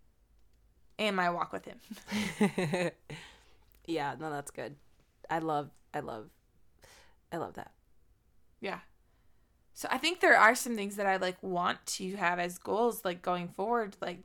and 0.99 1.15
my 1.15 1.29
walk 1.29 1.51
with 1.51 1.65
him. 1.65 1.79
yeah, 3.85 4.15
no, 4.19 4.29
that's 4.29 4.51
good. 4.51 4.75
I 5.29 5.39
love, 5.39 5.71
I 5.93 6.01
love, 6.01 6.29
I 7.33 7.37
love 7.37 7.55
that. 7.55 7.71
Yeah. 8.61 8.79
So 9.73 9.87
I 9.91 9.97
think 9.97 10.19
there 10.19 10.37
are 10.37 10.53
some 10.55 10.75
things 10.75 10.95
that 10.97 11.07
I 11.07 11.17
like 11.17 11.41
want 11.41 11.83
to 11.87 12.15
have 12.15 12.39
as 12.39 12.59
goals 12.59 13.03
like 13.03 13.21
going 13.21 13.47
forward 13.47 13.97
like 13.99 14.19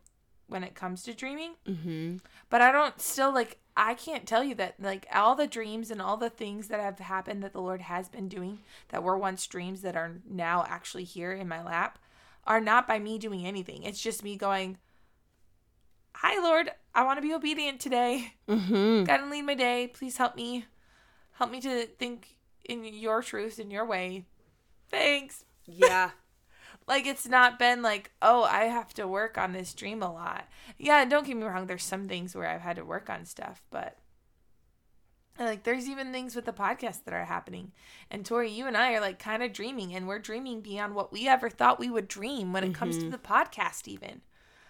when 0.46 0.62
it 0.62 0.74
comes 0.74 1.02
to 1.04 1.14
dreaming. 1.14 1.52
Mm-hmm. 1.66 2.16
But 2.50 2.60
I 2.60 2.70
don't 2.70 3.00
still 3.00 3.32
like 3.32 3.58
I 3.76 3.94
can't 3.94 4.26
tell 4.26 4.44
you 4.44 4.54
that 4.56 4.74
like 4.78 5.06
all 5.12 5.34
the 5.34 5.46
dreams 5.46 5.90
and 5.90 6.02
all 6.02 6.18
the 6.18 6.30
things 6.30 6.68
that 6.68 6.80
have 6.80 6.98
happened 6.98 7.42
that 7.42 7.54
the 7.54 7.62
Lord 7.62 7.80
has 7.80 8.08
been 8.08 8.28
doing 8.28 8.58
that 8.88 9.02
were 9.02 9.16
once 9.16 9.46
dreams 9.46 9.80
that 9.82 9.96
are 9.96 10.12
now 10.28 10.66
actually 10.68 11.04
here 11.04 11.32
in 11.32 11.48
my 11.48 11.62
lap 11.62 11.98
are 12.44 12.60
not 12.60 12.86
by 12.86 12.98
me 12.98 13.18
doing 13.18 13.46
anything. 13.46 13.84
It's 13.84 14.02
just 14.02 14.22
me 14.22 14.36
going, 14.36 14.78
"Hi 16.16 16.38
Lord, 16.42 16.70
I 16.94 17.04
want 17.04 17.16
to 17.16 17.22
be 17.22 17.32
obedient 17.32 17.80
today. 17.80 18.34
Mm-hmm. 18.48 19.04
God 19.04 19.30
lead 19.30 19.42
my 19.42 19.54
day. 19.54 19.86
Please 19.86 20.18
help 20.18 20.36
me. 20.36 20.66
Help 21.32 21.50
me 21.50 21.60
to 21.60 21.86
think 21.86 22.37
in 22.64 22.84
your 22.84 23.22
truth 23.22 23.58
in 23.58 23.70
your 23.70 23.86
way. 23.86 24.26
Thanks." 24.90 25.44
Yeah. 25.66 26.10
Like 26.88 27.06
it's 27.06 27.28
not 27.28 27.58
been 27.58 27.82
like, 27.82 28.10
oh, 28.22 28.44
I 28.44 28.64
have 28.64 28.94
to 28.94 29.06
work 29.06 29.36
on 29.36 29.52
this 29.52 29.74
dream 29.74 30.02
a 30.02 30.10
lot. 30.10 30.48
Yeah, 30.78 31.04
don't 31.04 31.26
get 31.26 31.36
me 31.36 31.44
wrong, 31.44 31.66
there's 31.66 31.84
some 31.84 32.08
things 32.08 32.34
where 32.34 32.48
I've 32.48 32.62
had 32.62 32.76
to 32.76 32.84
work 32.84 33.10
on 33.10 33.26
stuff, 33.26 33.62
but 33.70 33.98
like 35.38 35.64
there's 35.64 35.86
even 35.86 36.12
things 36.12 36.34
with 36.34 36.46
the 36.46 36.52
podcast 36.52 37.04
that 37.04 37.14
are 37.14 37.26
happening. 37.26 37.72
And 38.10 38.24
Tori, 38.24 38.50
you 38.50 38.66
and 38.66 38.76
I 38.76 38.94
are 38.94 39.00
like 39.00 39.18
kind 39.18 39.42
of 39.42 39.52
dreaming 39.52 39.94
and 39.94 40.08
we're 40.08 40.18
dreaming 40.18 40.62
beyond 40.62 40.94
what 40.94 41.12
we 41.12 41.28
ever 41.28 41.50
thought 41.50 41.78
we 41.78 41.90
would 41.90 42.08
dream 42.08 42.54
when 42.54 42.64
it 42.64 42.74
comes 42.74 42.96
to 42.96 43.02
mm-hmm. 43.02 43.10
the 43.10 43.18
podcast 43.18 43.86
even. 43.86 44.22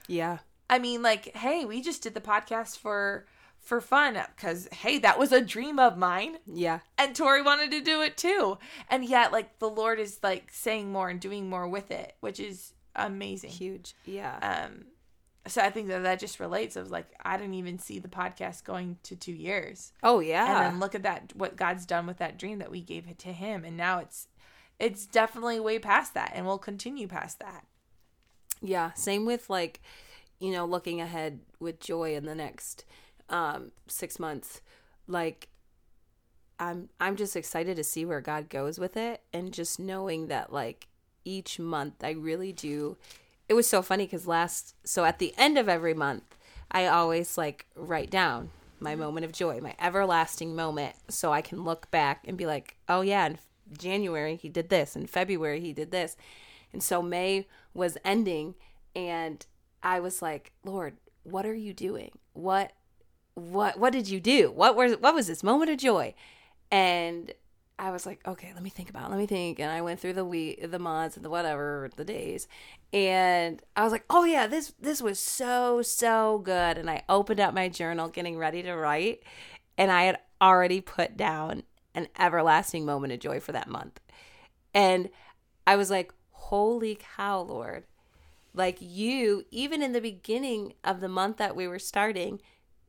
Yeah. 0.08 0.38
I 0.68 0.78
mean, 0.78 1.02
like, 1.02 1.36
hey, 1.36 1.64
we 1.64 1.80
just 1.80 2.02
did 2.02 2.14
the 2.14 2.20
podcast 2.20 2.78
for 2.78 3.26
for 3.60 3.80
fun 3.80 4.18
because 4.34 4.68
hey, 4.72 4.98
that 4.98 5.18
was 5.18 5.30
a 5.32 5.40
dream 5.40 5.78
of 5.78 5.96
mine 5.98 6.38
Yeah. 6.46 6.80
and 6.96 7.14
Tori 7.14 7.42
wanted 7.42 7.70
to 7.72 7.80
do 7.80 8.00
it 8.02 8.16
too. 8.16 8.58
And 8.88 9.04
yet, 9.04 9.30
like 9.32 9.58
the 9.58 9.68
Lord 9.68 9.98
is 10.00 10.18
like 10.22 10.48
saying 10.52 10.90
more 10.90 11.08
and 11.08 11.20
doing 11.20 11.50
more 11.50 11.68
with 11.68 11.90
it, 11.90 12.14
which 12.20 12.40
is 12.40 12.72
amazing. 12.96 13.50
Huge. 13.50 13.94
Yeah. 14.06 14.38
Um, 14.66 14.86
so 15.46 15.62
I 15.62 15.70
think 15.70 15.88
that 15.88 16.02
that 16.02 16.18
just 16.18 16.40
relates. 16.40 16.76
I 16.76 16.80
was 16.80 16.90
like, 16.90 17.06
I 17.24 17.36
didn't 17.38 17.54
even 17.54 17.78
see 17.78 17.98
the 17.98 18.08
podcast 18.08 18.64
going 18.64 18.98
to 19.04 19.16
two 19.16 19.32
years, 19.32 19.92
oh 20.02 20.20
yeah. 20.20 20.46
and 20.46 20.56
then 20.74 20.80
look 20.80 20.94
at 20.94 21.04
that, 21.04 21.32
what 21.34 21.56
God's 21.56 21.86
done 21.86 22.06
with 22.06 22.18
that 22.18 22.38
dream 22.38 22.58
that 22.58 22.70
we 22.70 22.82
gave 22.82 23.08
it 23.08 23.18
to 23.20 23.32
Him, 23.32 23.64
and 23.64 23.74
now 23.74 23.98
it's, 24.00 24.26
it's 24.78 25.06
definitely 25.06 25.58
way 25.58 25.78
past 25.78 26.12
that, 26.12 26.32
and 26.34 26.44
we'll 26.44 26.58
continue 26.58 27.08
past 27.08 27.38
that. 27.38 27.64
Yeah, 28.60 28.92
same 28.92 29.24
with 29.24 29.48
like, 29.48 29.80
you 30.38 30.50
know, 30.52 30.66
looking 30.66 31.00
ahead 31.00 31.40
with 31.60 31.80
joy 31.80 32.14
in 32.14 32.26
the 32.26 32.34
next 32.34 32.84
um 33.30 33.72
6 33.86 34.18
months. 34.18 34.60
Like 35.06 35.48
I'm 36.58 36.88
I'm 37.00 37.16
just 37.16 37.36
excited 37.36 37.76
to 37.76 37.84
see 37.84 38.04
where 38.04 38.20
God 38.20 38.48
goes 38.48 38.78
with 38.78 38.96
it 38.96 39.22
and 39.32 39.52
just 39.52 39.78
knowing 39.78 40.28
that 40.28 40.52
like 40.52 40.88
each 41.24 41.58
month 41.58 42.02
I 42.02 42.10
really 42.10 42.52
do 42.52 42.96
It 43.48 43.54
was 43.54 43.68
so 43.68 43.82
funny 43.82 44.06
cuz 44.06 44.26
last 44.26 44.74
so 44.84 45.04
at 45.04 45.18
the 45.18 45.34
end 45.38 45.58
of 45.58 45.68
every 45.68 45.94
month 45.94 46.36
I 46.70 46.86
always 46.86 47.38
like 47.38 47.66
write 47.74 48.10
down 48.10 48.50
my 48.80 48.94
moment 48.94 49.24
of 49.24 49.32
joy, 49.32 49.60
my 49.60 49.74
everlasting 49.80 50.54
moment 50.54 50.94
so 51.08 51.32
I 51.32 51.40
can 51.42 51.64
look 51.64 51.90
back 51.90 52.24
and 52.28 52.36
be 52.38 52.46
like, 52.46 52.76
"Oh 52.88 53.00
yeah, 53.00 53.26
in 53.26 53.38
January 53.76 54.36
he 54.36 54.48
did 54.48 54.68
this, 54.68 54.94
in 54.96 55.06
February 55.06 55.60
he 55.60 55.72
did 55.72 55.90
this." 55.90 56.16
And 56.72 56.82
so 56.82 57.02
May 57.02 57.46
was 57.74 57.98
ending 58.04 58.54
and 58.94 59.44
I 59.82 60.00
was 60.00 60.22
like, 60.22 60.52
"Lord, 60.64 60.96
what 61.24 61.46
are 61.46 61.54
you 61.54 61.72
doing? 61.74 62.12
What 62.34 62.72
what 63.38 63.78
what 63.78 63.92
did 63.92 64.08
you 64.08 64.20
do? 64.20 64.50
What 64.50 64.76
was 64.76 64.94
what 64.94 65.14
was 65.14 65.26
this 65.26 65.42
moment 65.42 65.70
of 65.70 65.78
joy?" 65.78 66.14
And 66.70 67.32
I 67.78 67.90
was 67.90 68.04
like, 68.06 68.26
"Okay, 68.26 68.52
let 68.54 68.62
me 68.62 68.70
think 68.70 68.90
about. 68.90 69.06
It. 69.06 69.10
Let 69.10 69.18
me 69.18 69.26
think." 69.26 69.60
And 69.60 69.70
I 69.70 69.80
went 69.80 70.00
through 70.00 70.14
the 70.14 70.24
week, 70.24 70.70
the 70.70 70.78
months, 70.78 71.16
and 71.16 71.24
the 71.24 71.30
whatever, 71.30 71.90
the 71.96 72.04
days, 72.04 72.48
and 72.92 73.62
I 73.76 73.84
was 73.84 73.92
like, 73.92 74.04
"Oh 74.10 74.24
yeah, 74.24 74.46
this 74.46 74.74
this 74.80 75.00
was 75.00 75.18
so 75.18 75.82
so 75.82 76.38
good." 76.38 76.78
And 76.78 76.90
I 76.90 77.04
opened 77.08 77.40
up 77.40 77.54
my 77.54 77.68
journal, 77.68 78.08
getting 78.08 78.36
ready 78.36 78.62
to 78.62 78.74
write, 78.74 79.22
and 79.76 79.90
I 79.90 80.04
had 80.04 80.18
already 80.42 80.80
put 80.80 81.16
down 81.16 81.62
an 81.94 82.08
everlasting 82.18 82.84
moment 82.84 83.12
of 83.12 83.20
joy 83.20 83.40
for 83.40 83.52
that 83.52 83.68
month, 83.68 84.00
and 84.74 85.08
I 85.66 85.76
was 85.76 85.90
like, 85.90 86.12
"Holy 86.30 86.98
cow, 87.16 87.40
Lord!" 87.40 87.84
Like 88.54 88.78
you, 88.80 89.44
even 89.50 89.82
in 89.82 89.92
the 89.92 90.00
beginning 90.00 90.74
of 90.82 91.00
the 91.00 91.08
month 91.08 91.36
that 91.36 91.54
we 91.54 91.68
were 91.68 91.78
starting, 91.78 92.40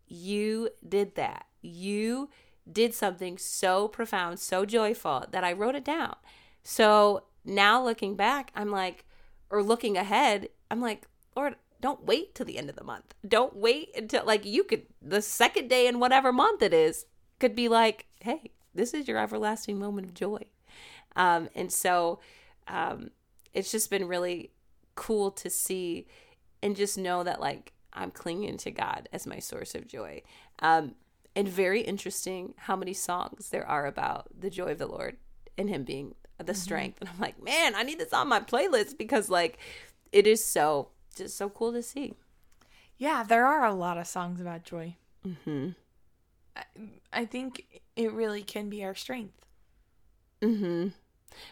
you 0.10 0.70
did 0.88 1.16
that. 1.16 1.46
You 1.62 2.30
did 2.72 2.94
something 2.94 3.38
so 3.38 3.88
profound, 3.88 4.40
so 4.40 4.66
joyful 4.66 5.26
that 5.32 5.44
I 5.44 5.54
wrote 5.54 5.76
it 5.76 5.86
down. 5.86 6.16
So 6.64 7.24
now 7.46 7.84
looking 7.84 8.16
back, 8.16 8.52
I'm 8.56 8.70
like, 8.70 9.06
or 9.50 9.64
looking 9.64 9.98
ahead, 9.98 10.50
I'm 10.70 10.82
like, 10.82 11.08
Lord, 11.36 11.56
don't 11.82 12.06
wait 12.06 12.36
till 12.36 12.46
the 12.46 12.58
end 12.58 12.70
of 12.70 12.76
the 12.76 12.84
month. 12.84 13.16
Don't 13.28 13.56
wait 13.56 13.90
until, 13.96 14.26
like, 14.26 14.46
you 14.46 14.64
could, 14.64 14.84
the 15.02 15.22
second 15.22 15.70
day 15.70 15.88
in 15.88 16.00
whatever 16.00 16.34
month 16.34 16.62
it 16.62 16.74
is, 16.74 17.06
could 17.40 17.56
be 17.56 17.70
like, 17.70 18.06
hey, 18.20 18.52
this 18.76 18.94
is 18.94 19.08
your 19.08 19.18
everlasting 19.18 19.80
moment 19.80 20.08
of 20.08 20.14
joy. 20.14 20.44
Um, 21.16 21.50
and 21.56 21.72
so 21.72 22.20
um, 22.68 23.12
it's 23.54 23.72
just 23.72 23.90
been 23.90 24.08
really 24.08 24.52
cool 24.96 25.32
to 25.32 25.50
see 25.50 26.06
and 26.62 26.76
just 26.76 26.98
know 26.98 27.24
that, 27.24 27.40
like, 27.40 27.72
I'm 28.00 28.12
clinging 28.12 28.58
to 28.58 28.72
God 28.72 29.10
as 29.12 29.28
my 29.28 29.40
source 29.40 29.76
of 29.76 29.88
joy. 29.88 30.24
Um, 30.60 30.96
and 31.36 31.48
very 31.48 31.82
interesting 31.82 32.54
how 32.58 32.76
many 32.76 32.94
songs 32.94 33.50
there 33.50 33.68
are 33.68 33.86
about 33.86 34.28
the 34.38 34.50
joy 34.50 34.72
of 34.72 34.78
the 34.78 34.88
Lord 34.88 35.18
and 35.58 35.70
Him 35.70 35.84
being 35.84 36.16
the 36.44 36.54
strength. 36.54 37.00
And 37.02 37.10
I'm 37.10 37.20
like, 37.20 37.42
man, 37.44 37.76
I 37.76 37.84
need 37.84 38.00
this 38.00 38.14
on 38.14 38.30
my 38.30 38.40
playlist 38.40 38.98
because 38.98 39.30
like 39.30 39.60
it 40.12 40.26
is 40.26 40.44
so 40.44 40.90
just 41.16 41.38
so 41.38 41.50
cool 41.50 41.74
to 41.74 41.84
see. 41.84 42.14
Yeah, 42.98 43.24
there 43.24 43.46
are 43.46 43.66
a 43.66 43.74
lot 43.74 43.98
of 43.98 44.08
songs 44.08 44.42
about 44.42 44.64
joy. 44.64 44.96
Mm-hmm. 45.26 45.70
I, 46.56 46.64
I 47.14 47.26
think 47.26 47.82
it 47.96 48.12
really 48.12 48.42
can 48.42 48.70
be 48.70 48.84
our 48.84 48.96
strength. 48.96 49.46
Mm-hmm. 50.42 50.90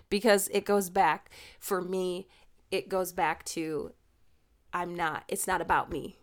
Because 0.10 0.48
it 0.50 0.66
goes 0.66 0.90
back 0.90 1.30
for 1.60 1.82
me, 1.82 2.28
it 2.72 2.90
goes 2.90 3.14
back 3.14 3.44
to 3.46 3.92
I'm 4.74 4.96
not 4.96 5.24
it's 5.28 5.48
not 5.48 5.62
about 5.62 5.92
me. 5.92 6.18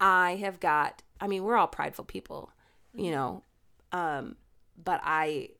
I 0.00 0.36
have 0.36 0.60
got 0.60 1.02
I 1.20 1.26
mean, 1.26 1.44
we're 1.44 1.56
all 1.56 1.66
prideful 1.66 2.04
people, 2.04 2.50
you 2.94 3.10
know. 3.10 3.42
Um, 3.92 4.36
but 4.82 5.00
I 5.02 5.50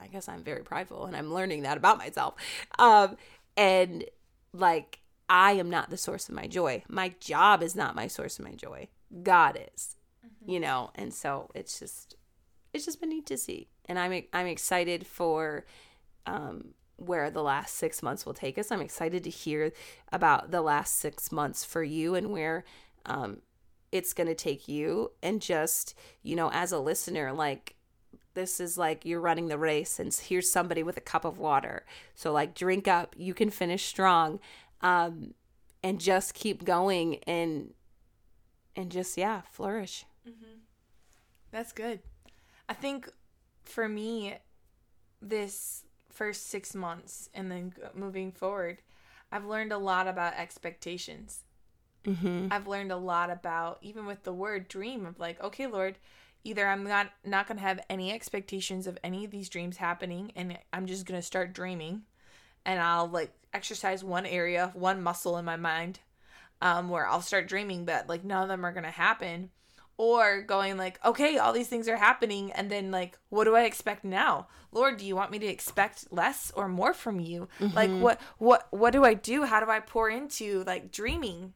I 0.00 0.06
guess 0.06 0.28
I'm 0.28 0.42
very 0.42 0.62
prideful 0.62 1.06
and 1.06 1.16
I'm 1.16 1.32
learning 1.32 1.62
that 1.62 1.76
about 1.76 1.98
myself. 1.98 2.34
Um, 2.78 3.16
and 3.56 4.04
like 4.52 5.00
I 5.28 5.52
am 5.52 5.70
not 5.70 5.90
the 5.90 5.96
source 5.96 6.28
of 6.28 6.34
my 6.34 6.46
joy. 6.46 6.82
My 6.88 7.14
job 7.20 7.62
is 7.62 7.76
not 7.76 7.94
my 7.94 8.06
source 8.06 8.38
of 8.38 8.44
my 8.44 8.52
joy. 8.52 8.88
God 9.22 9.58
is. 9.74 9.96
You 10.46 10.60
know, 10.60 10.90
and 10.94 11.12
so 11.12 11.50
it's 11.54 11.78
just 11.78 12.16
it's 12.72 12.84
just 12.84 13.00
been 13.00 13.10
neat 13.10 13.26
to 13.26 13.36
see. 13.36 13.68
And 13.86 13.98
I'm 13.98 14.22
I'm 14.32 14.46
excited 14.46 15.06
for 15.06 15.66
um 16.26 16.74
where 16.96 17.30
the 17.30 17.42
last 17.42 17.76
6 17.76 18.02
months 18.02 18.26
will 18.26 18.34
take 18.34 18.58
us. 18.58 18.72
I'm 18.72 18.80
excited 18.80 19.22
to 19.24 19.30
hear 19.30 19.72
about 20.12 20.50
the 20.50 20.62
last 20.62 20.98
6 20.98 21.30
months 21.30 21.64
for 21.64 21.82
you 21.82 22.14
and 22.14 22.32
where 22.32 22.64
um 23.06 23.42
it's 23.92 24.12
going 24.12 24.26
to 24.28 24.34
take 24.34 24.68
you 24.68 25.12
and 25.22 25.40
just, 25.40 25.94
you 26.22 26.36
know, 26.36 26.50
as 26.52 26.72
a 26.72 26.78
listener 26.78 27.32
like 27.32 27.74
this 28.34 28.60
is 28.60 28.78
like 28.78 29.04
you're 29.04 29.20
running 29.20 29.48
the 29.48 29.58
race 29.58 29.98
and 29.98 30.14
here's 30.14 30.50
somebody 30.50 30.82
with 30.82 30.96
a 30.96 31.00
cup 31.00 31.24
of 31.24 31.38
water 31.38 31.84
so 32.14 32.30
like 32.30 32.54
drink 32.54 32.86
up 32.86 33.14
you 33.18 33.34
can 33.34 33.50
finish 33.50 33.84
strong 33.84 34.38
um 34.80 35.34
and 35.82 35.98
just 36.00 36.34
keep 36.34 36.64
going 36.64 37.16
and 37.26 37.72
and 38.76 38.92
just 38.92 39.16
yeah 39.16 39.40
flourish 39.50 40.04
That's 41.50 41.72
good. 41.72 42.00
I 42.68 42.74
think 42.74 43.08
for 43.62 43.88
me, 43.88 44.34
this 45.22 45.84
first 46.10 46.48
six 46.48 46.74
months 46.74 47.28
and 47.32 47.50
then 47.50 47.72
moving 47.94 48.32
forward, 48.32 48.82
I've 49.32 49.46
learned 49.46 49.72
a 49.72 49.78
lot 49.78 50.06
about 50.06 50.34
expectations. 50.34 51.44
Mm-hmm. 52.08 52.48
I've 52.50 52.66
learned 52.66 52.92
a 52.92 52.96
lot 52.96 53.30
about 53.30 53.78
even 53.82 54.06
with 54.06 54.22
the 54.24 54.32
word 54.32 54.68
dream 54.68 55.06
of 55.06 55.18
like, 55.18 55.42
okay, 55.42 55.66
Lord, 55.66 55.98
either 56.44 56.66
I'm 56.66 56.84
not 56.84 57.10
not 57.24 57.46
gonna 57.46 57.60
have 57.60 57.80
any 57.90 58.12
expectations 58.12 58.86
of 58.86 58.98
any 59.04 59.24
of 59.24 59.30
these 59.30 59.48
dreams 59.48 59.76
happening, 59.76 60.32
and 60.34 60.58
I'm 60.72 60.86
just 60.86 61.06
gonna 61.06 61.22
start 61.22 61.52
dreaming, 61.52 62.02
and 62.64 62.80
I'll 62.80 63.08
like 63.08 63.32
exercise 63.52 64.02
one 64.04 64.26
area, 64.26 64.70
one 64.74 65.02
muscle 65.02 65.36
in 65.38 65.44
my 65.44 65.56
mind, 65.56 66.00
um, 66.62 66.88
where 66.88 67.06
I'll 67.06 67.22
start 67.22 67.48
dreaming, 67.48 67.84
but 67.84 68.08
like 68.08 68.24
none 68.24 68.42
of 68.42 68.48
them 68.48 68.64
are 68.64 68.72
gonna 68.72 68.90
happen, 68.90 69.50
or 69.96 70.42
going 70.42 70.76
like, 70.76 71.04
okay, 71.04 71.38
all 71.38 71.52
these 71.52 71.68
things 71.68 71.88
are 71.88 71.96
happening, 71.96 72.52
and 72.52 72.70
then 72.70 72.90
like, 72.90 73.18
what 73.28 73.44
do 73.44 73.56
I 73.56 73.62
expect 73.62 74.04
now? 74.04 74.46
Lord, 74.70 74.98
do 74.98 75.06
you 75.06 75.16
want 75.16 75.30
me 75.30 75.38
to 75.40 75.46
expect 75.46 76.12
less 76.12 76.52
or 76.54 76.68
more 76.68 76.94
from 76.94 77.20
you? 77.20 77.48
Like, 77.74 77.90
what 77.90 78.20
what 78.38 78.68
what 78.70 78.92
do 78.92 79.04
I 79.04 79.14
do? 79.14 79.44
How 79.44 79.60
do 79.64 79.70
I 79.70 79.80
pour 79.80 80.08
into 80.08 80.62
like 80.64 80.92
dreaming? 80.92 81.54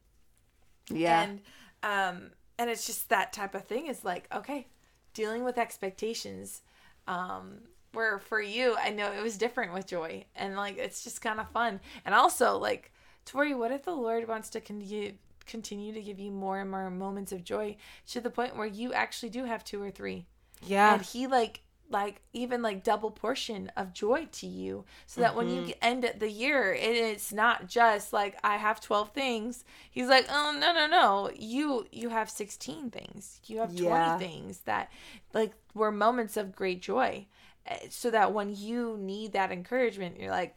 Yeah. 0.88 1.22
And 1.22 1.40
um 1.82 2.30
and 2.58 2.70
it's 2.70 2.86
just 2.86 3.08
that 3.08 3.32
type 3.32 3.54
of 3.54 3.64
thing 3.64 3.86
is 3.86 4.04
like 4.04 4.28
okay 4.34 4.66
dealing 5.14 5.44
with 5.44 5.58
expectations 5.58 6.62
um 7.06 7.58
where 7.92 8.18
for 8.18 8.40
you 8.40 8.74
i 8.82 8.88
know 8.88 9.12
it 9.12 9.22
was 9.22 9.36
different 9.36 9.74
with 9.74 9.86
joy. 9.86 10.24
And 10.34 10.56
like 10.56 10.78
it's 10.78 11.04
just 11.04 11.20
kind 11.20 11.40
of 11.40 11.48
fun. 11.50 11.80
And 12.04 12.14
also 12.14 12.58
like 12.58 12.92
tori 13.24 13.54
what 13.54 13.70
if 13.70 13.84
the 13.84 13.94
lord 13.94 14.26
wants 14.28 14.50
to 14.50 14.60
continue 14.60 15.12
continue 15.46 15.92
to 15.92 16.00
give 16.00 16.18
you 16.18 16.30
more 16.30 16.60
and 16.60 16.70
more 16.70 16.90
moments 16.90 17.32
of 17.32 17.44
joy 17.44 17.76
to 18.08 18.20
the 18.20 18.30
point 18.30 18.56
where 18.56 18.66
you 18.66 18.92
actually 18.92 19.30
do 19.30 19.44
have 19.44 19.64
two 19.64 19.82
or 19.82 19.90
three? 19.90 20.26
Yeah. 20.64 20.94
And 20.94 21.02
he 21.02 21.26
like 21.26 21.60
like 21.92 22.22
even 22.32 22.62
like 22.62 22.82
double 22.82 23.10
portion 23.10 23.70
of 23.76 23.92
joy 23.92 24.26
to 24.32 24.46
you 24.46 24.84
so 25.06 25.20
that 25.20 25.36
when 25.36 25.48
you 25.48 25.74
end 25.80 26.10
the 26.18 26.30
year 26.30 26.72
it 26.72 26.96
is 26.96 27.32
not 27.32 27.68
just 27.68 28.12
like 28.12 28.36
i 28.42 28.56
have 28.56 28.80
12 28.80 29.10
things. 29.10 29.64
He's 29.90 30.08
like 30.08 30.26
oh 30.30 30.56
no 30.58 30.72
no 30.72 30.86
no. 30.86 31.30
You 31.36 31.86
you 31.92 32.08
have 32.08 32.28
16 32.28 32.90
things. 32.90 33.40
You 33.46 33.58
have 33.58 33.70
20 33.76 33.84
Yeah. 33.84 34.18
things 34.18 34.60
that 34.60 34.90
like 35.32 35.52
were 35.74 35.92
moments 35.92 36.36
of 36.36 36.56
great 36.56 36.82
joy. 36.82 37.26
Eh, 37.66 37.78
so 37.90 38.10
that 38.10 38.32
when 38.32 38.54
you 38.56 38.96
need 38.98 39.32
that 39.32 39.52
encouragement 39.52 40.18
you're 40.18 40.30
like 40.30 40.56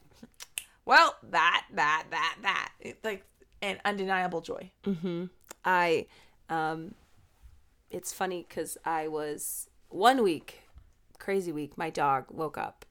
well 0.84 1.16
that 1.30 1.64
that 1.74 2.06
that 2.10 2.36
that. 2.42 2.72
Like 3.04 3.24
an 3.62 3.78
undeniable 3.84 4.40
joy. 4.40 4.70
Mm-hmm. 4.84 5.24
I, 5.64 6.06
um, 6.48 6.94
it's 7.90 8.12
funny 8.12 8.44
because 8.48 8.76
I 8.84 9.08
was 9.08 9.68
one 9.88 10.22
week, 10.22 10.60
crazy 11.18 11.52
week. 11.52 11.76
My 11.76 11.90
dog 11.90 12.26
woke 12.30 12.58
up 12.58 12.84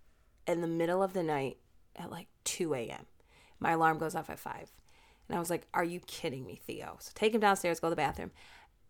in 0.48 0.62
the 0.62 0.68
middle 0.68 1.02
of 1.02 1.14
the 1.14 1.24
night 1.24 1.58
at 1.96 2.12
like 2.12 2.28
2 2.44 2.74
a.m. 2.74 3.06
My 3.60 3.72
alarm 3.72 3.98
goes 3.98 4.16
off 4.16 4.30
at 4.30 4.40
5. 4.40 4.72
And 5.28 5.36
I 5.36 5.40
was 5.40 5.50
like, 5.50 5.68
Are 5.74 5.84
you 5.84 6.00
kidding 6.02 6.46
me, 6.46 6.60
Theo? 6.66 6.98
So 7.00 7.12
take 7.16 7.34
him 7.34 7.42
downstairs, 7.42 7.80
go 7.80 7.88
to 7.88 7.92
the 7.92 7.96
bathroom. 7.96 8.32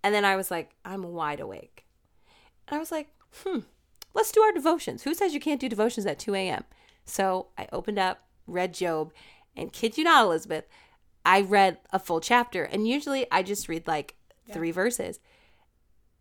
And 0.03 0.13
then 0.13 0.23
I 0.23 0.35
was 0.35 0.51
like, 0.51 0.75
I'm 0.85 1.01
wide 1.13 1.39
awake. 1.39 1.85
And 2.67 2.75
I 2.75 2.79
was 2.79 2.91
like, 2.91 3.07
hmm, 3.43 3.61
let's 4.13 4.31
do 4.31 4.41
our 4.41 4.51
devotions. 4.51 5.01
Who 5.01 5.15
says 5.15 5.33
you 5.33 5.39
can't 5.39 5.59
do 5.59 5.67
devotions 5.67 6.05
at 6.05 6.19
2 6.19 6.35
a.m.? 6.35 6.63
So 7.05 7.47
I 7.57 7.67
opened 7.71 7.97
up, 7.97 8.23
read 8.45 8.75
Job, 8.75 9.13
and 9.55 9.73
kid 9.73 9.97
you 9.97 10.03
not, 10.03 10.25
Elizabeth, 10.25 10.65
I 11.25 11.41
read 11.41 11.79
a 11.91 11.97
full 11.97 12.19
chapter. 12.19 12.63
And 12.63 12.87
usually 12.87 13.25
I 13.31 13.41
just 13.41 13.67
read 13.67 13.87
like 13.87 14.13
three 14.51 14.69
verses. 14.71 15.19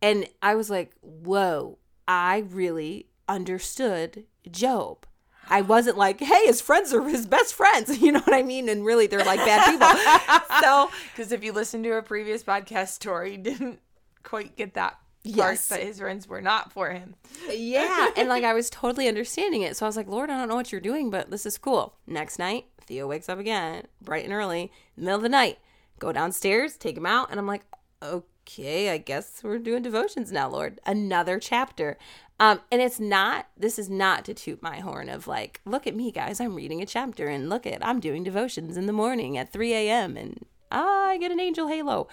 And 0.01 0.29
I 0.41 0.55
was 0.55 0.71
like, 0.71 0.95
whoa, 1.03 1.79
I 2.07 2.45
really 2.51 3.07
understood 3.29 4.25
Job. 4.51 5.07
I 5.49 5.61
wasn't 5.61 5.99
like, 5.99 6.21
hey, 6.21 6.47
his 6.47 6.61
friends 6.61 6.95
are 6.95 7.03
his 7.07 7.27
best 7.27 7.55
friends. 7.55 7.99
You 8.05 8.13
know 8.13 8.21
what 8.21 8.35
I 8.35 8.43
mean? 8.43 8.69
And 8.69 8.85
really, 8.85 9.07
they're 9.07 9.25
like 9.25 9.41
bad 9.41 9.71
people. 9.71 10.59
so, 10.63 10.91
because 11.13 11.33
if 11.33 11.45
you 11.45 11.53
listen 11.53 11.83
to 11.83 11.93
a 11.97 12.03
previous 12.03 12.43
podcast 12.43 13.01
Tori 13.01 13.37
didn't 13.37 13.81
quite 14.23 14.57
get 14.57 14.75
that 14.75 14.93
part 14.93 15.01
Yes. 15.37 15.69
that 15.69 15.83
his 15.83 15.99
friends 15.99 16.29
were 16.29 16.43
not 16.43 16.71
for 16.71 16.91
him 16.91 17.15
yeah. 17.51 18.11
And 18.17 18.29
like, 18.29 18.45
I 18.45 18.53
was 18.53 18.69
totally 18.69 19.09
understanding 19.09 19.63
it. 19.63 19.77
So 19.77 19.87
I 19.87 19.89
was 19.89 19.97
like, 19.97 20.07
Lord, 20.09 20.29
I 20.31 20.39
don't 20.39 20.49
know 20.49 20.55
what 20.57 20.71
you're 20.73 20.81
doing, 20.81 21.11
but 21.11 21.31
this 21.31 21.47
is 21.47 21.57
cool. 21.59 21.95
Next 22.07 22.39
night, 22.39 22.67
Theo 22.87 23.07
wakes 23.07 23.29
up 23.29 23.39
again, 23.39 23.85
bright 24.03 24.25
and 24.25 24.33
early, 24.35 24.71
middle 24.97 25.17
of 25.17 25.23
the 25.23 25.29
night. 25.31 25.59
Go 25.99 26.13
downstairs, 26.13 26.77
take 26.77 26.97
him 26.97 27.07
out. 27.07 27.31
And 27.31 27.39
I'm 27.41 27.47
like, 27.47 27.63
okay, 28.03 28.27
I 28.59 28.99
guess 28.99 29.43
we're 29.43 29.59
doing 29.59 29.83
devotions 29.83 30.31
now, 30.33 30.49
Lord. 30.49 30.81
Another 30.87 31.39
chapter. 31.39 31.97
Um, 32.41 32.61
and 32.71 32.83
it's 32.83 32.99
not, 32.99 33.47
this 33.57 33.79
is 33.79 33.89
not 33.89 34.25
to 34.25 34.35
toot 34.35 34.63
my 34.63 34.81
horn 34.81 35.09
of 35.09 35.29
like, 35.29 35.61
look 35.65 35.87
at 35.87 35.95
me, 35.95 36.11
guys, 36.11 36.41
I'm 36.41 36.55
reading 36.55 36.83
a 36.83 36.87
chapter 36.87 37.29
and 37.29 37.49
look 37.49 37.67
at, 37.67 37.87
I'm 37.87 38.01
doing 38.01 38.25
devotions 38.25 38.77
in 38.77 38.87
the 38.87 38.93
morning 38.93 39.39
at 39.39 39.53
3 39.53 39.73
a.m. 39.73 40.17
and 40.17 40.45
ah, 40.73 41.09
I 41.09 41.19
get 41.19 41.31
an 41.31 41.41
angel 41.41 41.69
halo. 41.69 42.09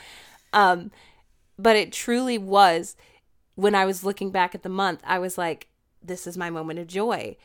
Um, 0.53 0.91
but 1.57 1.75
it 1.75 1.91
truly 1.91 2.37
was 2.37 2.95
when 3.55 3.75
I 3.75 3.85
was 3.85 4.03
looking 4.03 4.31
back 4.31 4.53
at 4.55 4.63
the 4.63 4.69
month, 4.69 5.01
I 5.05 5.19
was 5.19 5.37
like, 5.37 5.67
this 6.03 6.27
is 6.27 6.37
my 6.37 6.49
moment 6.49 6.79
of 6.79 6.87
joy. 6.87 7.37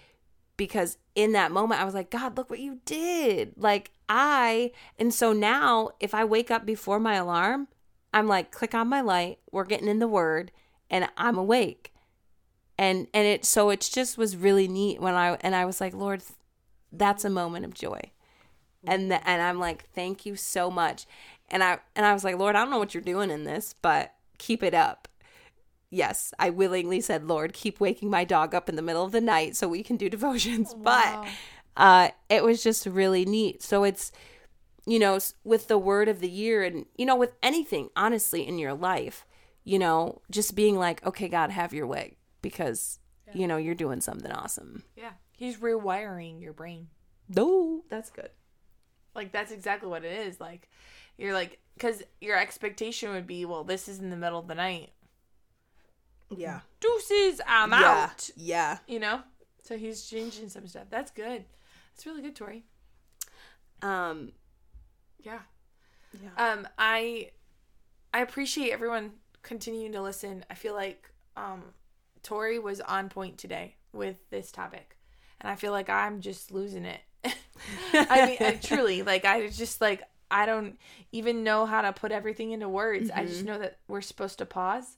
Because 0.56 0.96
in 1.14 1.32
that 1.32 1.52
moment, 1.52 1.80
I 1.80 1.84
was 1.84 1.92
like, 1.94 2.10
God, 2.10 2.36
look 2.36 2.48
what 2.48 2.60
you 2.60 2.80
did. 2.86 3.52
Like, 3.56 3.90
I, 4.08 4.72
and 4.98 5.12
so 5.12 5.32
now 5.32 5.90
if 6.00 6.14
I 6.14 6.24
wake 6.24 6.50
up 6.50 6.64
before 6.64 6.98
my 6.98 7.14
alarm, 7.14 7.68
I'm 8.16 8.28
like, 8.28 8.50
click 8.50 8.74
on 8.74 8.88
my 8.88 9.02
light, 9.02 9.38
we're 9.50 9.64
getting 9.64 9.88
in 9.88 9.98
the 9.98 10.08
word, 10.08 10.50
and 10.88 11.08
I'm 11.16 11.36
awake. 11.36 11.92
And, 12.78 13.08
and 13.12 13.26
it, 13.26 13.44
so 13.44 13.70
it 13.70 13.80
just 13.92 14.16
was 14.16 14.36
really 14.36 14.68
neat 14.68 15.00
when 15.00 15.14
I, 15.14 15.36
and 15.40 15.54
I 15.54 15.64
was 15.64 15.80
like, 15.80 15.94
Lord, 15.94 16.22
that's 16.90 17.24
a 17.24 17.30
moment 17.30 17.64
of 17.64 17.74
joy. 17.74 18.00
And, 18.86 19.10
the, 19.10 19.28
and 19.28 19.42
I'm 19.42 19.58
like, 19.58 19.90
thank 19.90 20.24
you 20.24 20.36
so 20.36 20.70
much. 20.70 21.06
And 21.50 21.62
I, 21.62 21.78
and 21.94 22.06
I 22.06 22.12
was 22.12 22.24
like, 22.24 22.38
Lord, 22.38 22.56
I 22.56 22.60
don't 22.60 22.70
know 22.70 22.78
what 22.78 22.94
you're 22.94 23.02
doing 23.02 23.30
in 23.30 23.44
this, 23.44 23.74
but 23.82 24.14
keep 24.38 24.62
it 24.62 24.74
up 24.74 25.08
yes, 25.88 26.34
I 26.38 26.50
willingly 26.50 27.00
said, 27.00 27.26
Lord, 27.26 27.52
keep 27.52 27.80
waking 27.80 28.10
my 28.10 28.24
dog 28.24 28.54
up 28.54 28.68
in 28.68 28.76
the 28.76 28.82
middle 28.82 29.04
of 29.04 29.12
the 29.12 29.20
night 29.20 29.56
so 29.56 29.68
we 29.68 29.82
can 29.82 29.96
do 29.96 30.08
devotions. 30.10 30.74
Wow. 30.74 30.82
But 30.82 31.28
uh, 31.76 32.08
it 32.28 32.44
was 32.44 32.62
just 32.62 32.86
really 32.86 33.24
neat. 33.24 33.62
So 33.62 33.84
it's, 33.84 34.12
you 34.86 34.98
know, 34.98 35.18
with 35.44 35.68
the 35.68 35.78
word 35.78 36.08
of 36.08 36.20
the 36.20 36.28
year 36.30 36.62
and, 36.62 36.86
you 36.96 37.04
know, 37.04 37.16
with 37.16 37.32
anything, 37.42 37.88
honestly, 37.96 38.46
in 38.46 38.58
your 38.58 38.72
life, 38.74 39.26
you 39.64 39.78
know, 39.78 40.22
just 40.30 40.54
being 40.54 40.76
like, 40.78 41.04
okay, 41.04 41.28
God, 41.28 41.50
have 41.50 41.72
your 41.74 41.86
way 41.86 42.16
because, 42.40 43.00
you 43.34 43.46
know, 43.48 43.56
you're 43.56 43.74
doing 43.74 44.00
something 44.00 44.30
awesome. 44.32 44.84
yeah 44.96 45.10
he's 45.32 45.56
rewiring 45.58 46.40
your 46.40 46.52
brain 46.54 46.88
No, 47.28 47.82
that's 47.90 48.08
good. 48.10 48.30
like 49.14 49.32
that's 49.32 49.50
exactly 49.52 49.88
what 49.88 50.04
it 50.04 50.26
is 50.26 50.40
like 50.40 50.70
you're 51.18 51.34
like 51.34 51.58
because 51.74 52.02
your 52.22 52.38
expectation 52.38 53.10
would 53.12 53.26
be 53.26 53.44
well 53.44 53.64
this 53.64 53.86
is 53.88 53.98
in 53.98 54.08
the 54.10 54.16
middle 54.16 54.38
of 54.38 54.46
the 54.46 54.54
night 54.54 54.92
Yeah. 56.30 56.60
deuces, 56.80 57.40
I'm 57.46 57.70
yeah. 57.72 58.08
out. 58.10 58.30
Yeah. 58.36 58.78
You 58.86 59.00
know? 59.00 59.20
So 59.62 59.76
he's 59.76 60.06
changing 60.06 60.48
some 60.48 60.66
stuff. 60.68 60.84
That's 60.90 61.10
good. 61.10 61.44
That's 61.92 62.06
really 62.06 62.22
good, 62.22 62.36
Tori. 62.36 62.64
Um. 63.82 64.32
Yeah. 65.26 65.40
Yeah. 66.22 66.52
Um, 66.52 66.68
I 66.78 67.30
I 68.14 68.20
appreciate 68.20 68.70
everyone 68.70 69.12
continuing 69.42 69.92
to 69.92 70.00
listen. 70.02 70.44
I 70.48 70.54
feel 70.54 70.74
like 70.74 71.10
um 71.36 71.62
Tori 72.22 72.58
was 72.58 72.80
on 72.80 73.08
point 73.08 73.36
today 73.38 73.74
with 73.92 74.16
this 74.30 74.52
topic. 74.52 74.96
And 75.40 75.50
I 75.50 75.56
feel 75.56 75.72
like 75.72 75.90
I'm 75.90 76.20
just 76.20 76.50
losing 76.52 76.84
it. 76.84 77.00
I 77.92 78.26
mean, 78.26 78.36
I, 78.40 78.52
truly, 78.62 79.02
like 79.12 79.24
I 79.24 79.48
just 79.48 79.80
like 79.80 80.02
I 80.30 80.46
don't 80.46 80.78
even 81.12 81.44
know 81.44 81.66
how 81.66 81.82
to 81.82 81.92
put 81.92 82.12
everything 82.12 82.52
into 82.52 82.68
words. 82.68 83.10
I 83.10 83.26
just 83.26 83.44
know 83.44 83.58
that 83.58 83.78
we're 83.88 84.00
supposed 84.00 84.38
to 84.38 84.46
pause 84.46 84.96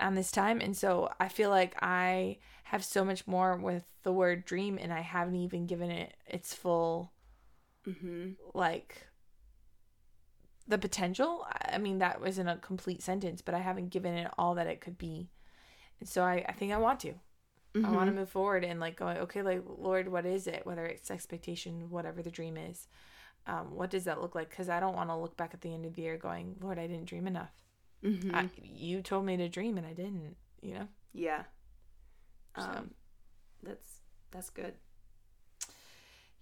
on 0.00 0.14
this 0.14 0.30
time, 0.30 0.60
and 0.60 0.76
so 0.76 1.10
I 1.20 1.28
feel 1.28 1.50
like 1.50 1.76
I 1.82 2.38
have 2.64 2.84
so 2.84 3.04
much 3.04 3.26
more 3.26 3.56
with 3.56 3.84
the 4.02 4.12
word 4.12 4.44
dream, 4.44 4.78
and 4.80 4.92
I 4.92 5.00
haven't 5.00 5.36
even 5.36 5.66
given 5.66 5.90
it 5.90 6.14
its 6.26 6.54
full 6.54 7.12
Mm-hmm. 7.86 8.32
like 8.52 9.06
the 10.68 10.78
potential. 10.78 11.46
I 11.72 11.78
mean, 11.78 11.98
that 11.98 12.20
wasn't 12.20 12.48
a 12.48 12.56
complete 12.56 13.02
sentence, 13.02 13.42
but 13.42 13.54
I 13.54 13.58
haven't 13.58 13.88
given 13.88 14.14
it 14.14 14.30
all 14.38 14.54
that 14.54 14.66
it 14.66 14.80
could 14.80 14.98
be. 14.98 15.30
And 15.98 16.08
so 16.08 16.22
I, 16.22 16.44
I 16.48 16.52
think 16.52 16.72
I 16.72 16.78
want 16.78 17.00
to. 17.00 17.14
I 17.76 17.90
want 17.90 18.10
to 18.10 18.16
move 18.16 18.28
forward 18.28 18.64
and 18.64 18.80
like 18.80 18.96
going, 18.96 19.18
okay, 19.18 19.42
like, 19.42 19.62
Lord, 19.66 20.08
what 20.08 20.26
is 20.26 20.46
it? 20.46 20.64
Whether 20.64 20.86
it's 20.86 21.10
expectation, 21.10 21.90
whatever 21.90 22.22
the 22.22 22.30
dream 22.30 22.56
is, 22.56 22.88
um, 23.46 23.74
what 23.74 23.90
does 23.90 24.04
that 24.04 24.20
look 24.20 24.34
like? 24.34 24.50
Because 24.50 24.68
I 24.68 24.80
don't 24.80 24.96
want 24.96 25.10
to 25.10 25.16
look 25.16 25.36
back 25.36 25.54
at 25.54 25.60
the 25.60 25.72
end 25.72 25.84
of 25.86 25.94
the 25.94 26.02
year 26.02 26.16
going, 26.16 26.56
Lord, 26.60 26.78
I 26.78 26.86
didn't 26.86 27.04
dream 27.04 27.26
enough. 27.26 27.52
Mm-hmm. 28.04 28.34
I, 28.34 28.48
you 28.62 29.00
told 29.00 29.26
me 29.26 29.36
to 29.36 29.48
dream 29.48 29.78
and 29.78 29.86
I 29.86 29.92
didn't, 29.92 30.36
you 30.60 30.74
know? 30.74 30.88
yeah. 31.12 31.42
So. 32.56 32.62
Um. 32.62 32.90
That's 33.62 34.00
that's 34.30 34.50
good. 34.50 34.74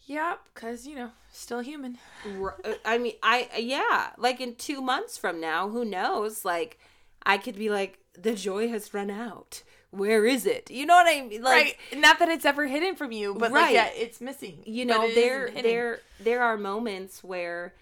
Yep, 0.07 0.40
because, 0.55 0.87
you 0.87 0.95
know, 0.95 1.11
still 1.33 1.61
human. 1.61 1.99
Uh, 2.25 2.75
I 2.85 2.97
mean, 2.99 3.14
I 3.23 3.49
yeah, 3.59 4.11
like 4.16 4.40
in 4.40 4.55
two 4.55 4.81
months 4.81 5.19
from 5.19 5.40
now, 5.40 5.69
who 5.69 5.85
knows? 5.85 6.45
Like, 6.45 6.79
I 7.25 7.38
could 7.38 7.57
be 7.57 7.71
like, 7.71 7.99
the 8.16 8.35
joy 8.35 8.69
has 8.69 8.95
run 8.95 9.11
out. 9.11 9.62
Where 9.90 10.25
is 10.27 10.47
it? 10.47 10.71
You 10.71 10.87
know 10.87 10.95
what 10.95 11.07
I 11.09 11.23
mean? 11.27 11.42
Like, 11.42 11.79
right. 11.92 12.01
Not 12.01 12.19
that 12.21 12.29
it's 12.29 12.45
ever 12.45 12.66
hidden 12.66 12.95
from 12.97 13.11
you, 13.12 13.35
but 13.35 13.51
Right. 13.51 13.62
like, 13.62 13.75
yeah, 13.75 13.88
it's 13.95 14.21
missing. 14.21 14.62
you 14.64 14.85
know, 14.85 15.12
there 15.12 15.51
there 15.51 16.01
there 16.21 16.42
are 16.42 16.57
moments 16.57 17.25
where 17.25 17.75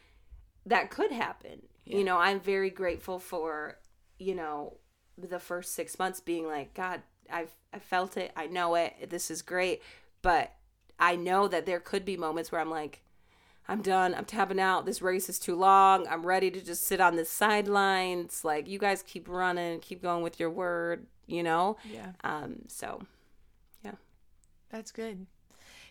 that 0.66 0.90
could 0.90 1.10
happen. 1.12 1.62
Yeah. 1.84 1.98
You 1.98 2.04
know, 2.04 2.16
I'm 2.16 2.40
very 2.40 2.70
grateful 2.70 3.18
for 3.18 3.78
you 4.18 4.34
know 4.34 4.78
the 5.18 5.38
first 5.38 5.74
six 5.74 5.98
months 5.98 6.20
being 6.20 6.46
like, 6.46 6.72
God, 6.74 7.02
I've 7.30 7.52
I 7.72 7.80
felt 7.80 8.16
it, 8.16 8.32
I 8.36 8.46
know 8.46 8.76
it, 8.76 9.10
this 9.10 9.30
is 9.30 9.42
great, 9.42 9.82
but 10.22 10.52
I 10.98 11.16
know 11.16 11.48
that 11.48 11.66
there 11.66 11.80
could 11.80 12.04
be 12.04 12.16
moments 12.16 12.52
where 12.52 12.60
I'm 12.60 12.70
like, 12.70 13.02
I'm 13.66 13.80
done. 13.80 14.14
I'm 14.14 14.26
tapping 14.26 14.60
out. 14.60 14.84
This 14.84 15.00
race 15.00 15.28
is 15.28 15.38
too 15.38 15.56
long. 15.56 16.06
I'm 16.08 16.26
ready 16.26 16.50
to 16.50 16.60
just 16.60 16.86
sit 16.86 17.00
on 17.00 17.16
the 17.16 17.24
sidelines. 17.24 18.44
Like 18.44 18.68
you 18.68 18.78
guys 18.78 19.02
keep 19.02 19.28
running, 19.28 19.80
keep 19.80 20.02
going 20.02 20.22
with 20.22 20.38
your 20.38 20.50
word, 20.50 21.06
you 21.26 21.42
know? 21.42 21.76
Yeah. 21.84 22.12
Um 22.22 22.62
so 22.68 23.02
yeah. 23.82 23.94
That's 24.70 24.92
good. 24.92 25.26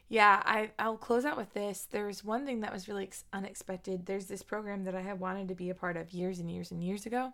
Yeah, 0.08 0.44
I 0.46 0.70
I'll 0.78 0.98
close 0.98 1.26
out 1.26 1.38
with 1.38 1.54
this. 1.54 1.88
There's 1.90 2.24
one 2.24 2.46
thing 2.46 2.60
that 2.60 2.72
was 2.72 2.88
really 2.88 3.06
ex- 3.06 3.24
unexpected. 3.34 4.06
There's 4.06 4.28
this 4.28 4.44
program 4.44 4.84
that 4.84 4.94
I 4.94 5.02
had 5.02 5.20
wanted 5.20 5.48
to 5.48 5.56
be 5.56 5.72
a 5.72 5.76
part 5.76 5.98
of 5.98 6.12
years 6.12 6.38
and 6.38 6.52
years 6.52 6.70
and 6.70 6.84
years 6.84 7.08
ago, 7.08 7.34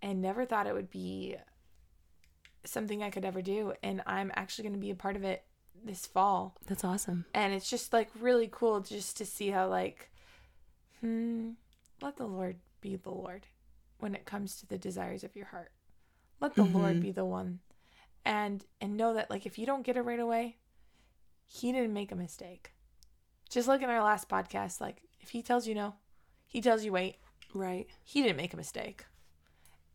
and 0.00 0.22
never 0.22 0.44
thought 0.44 0.68
it 0.68 0.74
would 0.74 0.90
be 0.90 1.36
something 2.64 3.02
I 3.02 3.10
could 3.10 3.24
ever 3.24 3.42
do. 3.42 3.72
And 3.82 4.02
I'm 4.06 4.30
actually 4.36 4.64
going 4.64 4.74
to 4.74 4.80
be 4.80 4.90
a 4.90 4.94
part 4.94 5.16
of 5.16 5.24
it 5.24 5.42
this 5.84 6.06
fall, 6.06 6.56
that's 6.66 6.84
awesome. 6.84 7.24
and 7.34 7.52
it's 7.54 7.68
just 7.70 7.92
like 7.92 8.10
really 8.18 8.48
cool 8.50 8.80
just 8.80 9.16
to 9.18 9.24
see 9.26 9.48
how 9.50 9.68
like, 9.68 10.10
hmm, 11.00 11.50
let 12.00 12.16
the 12.16 12.26
Lord 12.26 12.56
be 12.80 12.96
the 12.96 13.10
Lord 13.10 13.46
when 13.98 14.14
it 14.14 14.24
comes 14.26 14.56
to 14.56 14.66
the 14.66 14.78
desires 14.78 15.24
of 15.24 15.34
your 15.36 15.46
heart. 15.46 15.72
Let 16.40 16.54
the 16.54 16.64
Lord 16.64 16.96
Mhm. 16.98 17.00
be 17.00 17.10
the 17.12 17.24
one, 17.24 17.60
and 18.24 18.64
and 18.80 18.96
know 18.96 19.14
that 19.14 19.30
like 19.30 19.46
if 19.46 19.58
you 19.58 19.66
don't 19.66 19.82
get 19.82 19.96
it 19.96 20.02
right 20.02 20.20
away, 20.20 20.58
he 21.46 21.72
didn't 21.72 21.92
make 21.94 22.12
a 22.12 22.16
mistake. 22.16 22.72
Just 23.50 23.66
like 23.68 23.82
in 23.82 23.90
our 23.90 24.02
last 24.02 24.28
podcast, 24.28 24.80
like 24.80 25.02
if 25.20 25.30
he 25.30 25.42
tells 25.42 25.66
you 25.66 25.74
no, 25.74 25.94
he 26.46 26.60
tells 26.60 26.84
you 26.84 26.92
wait, 26.92 27.16
Right. 27.54 27.88
he 28.04 28.22
didn't 28.22 28.36
make 28.36 28.52
a 28.54 28.56
mistake. 28.58 29.04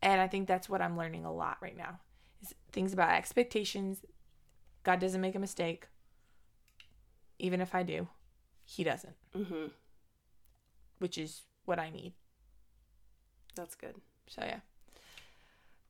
And 0.02 0.20
I 0.20 0.28
think 0.28 0.48
that's 0.48 0.68
what 0.68 0.82
I'm 0.82 0.98
learning 0.98 1.24
a 1.24 1.32
lot 1.34 1.58
right 1.62 1.78
now. 1.78 2.00
Is 2.42 2.54
things 2.74 2.92
about 2.92 3.12
expectations. 3.12 4.04
God 4.84 5.00
doesn't 5.00 5.22
make 5.22 5.36
a 5.36 5.40
mistake. 5.40 5.88
Even 7.40 7.62
if 7.62 7.74
I 7.74 7.84
do, 7.84 8.08
he 8.64 8.84
doesn't, 8.84 9.16
Mhm. 9.36 9.72
which 11.00 11.18
is 11.18 11.44
what 11.66 11.80
I 11.80 11.90
need. 11.90 12.14
That's 13.56 13.76
good. 13.76 13.96
So 14.28 14.44
yeah. 14.44 14.60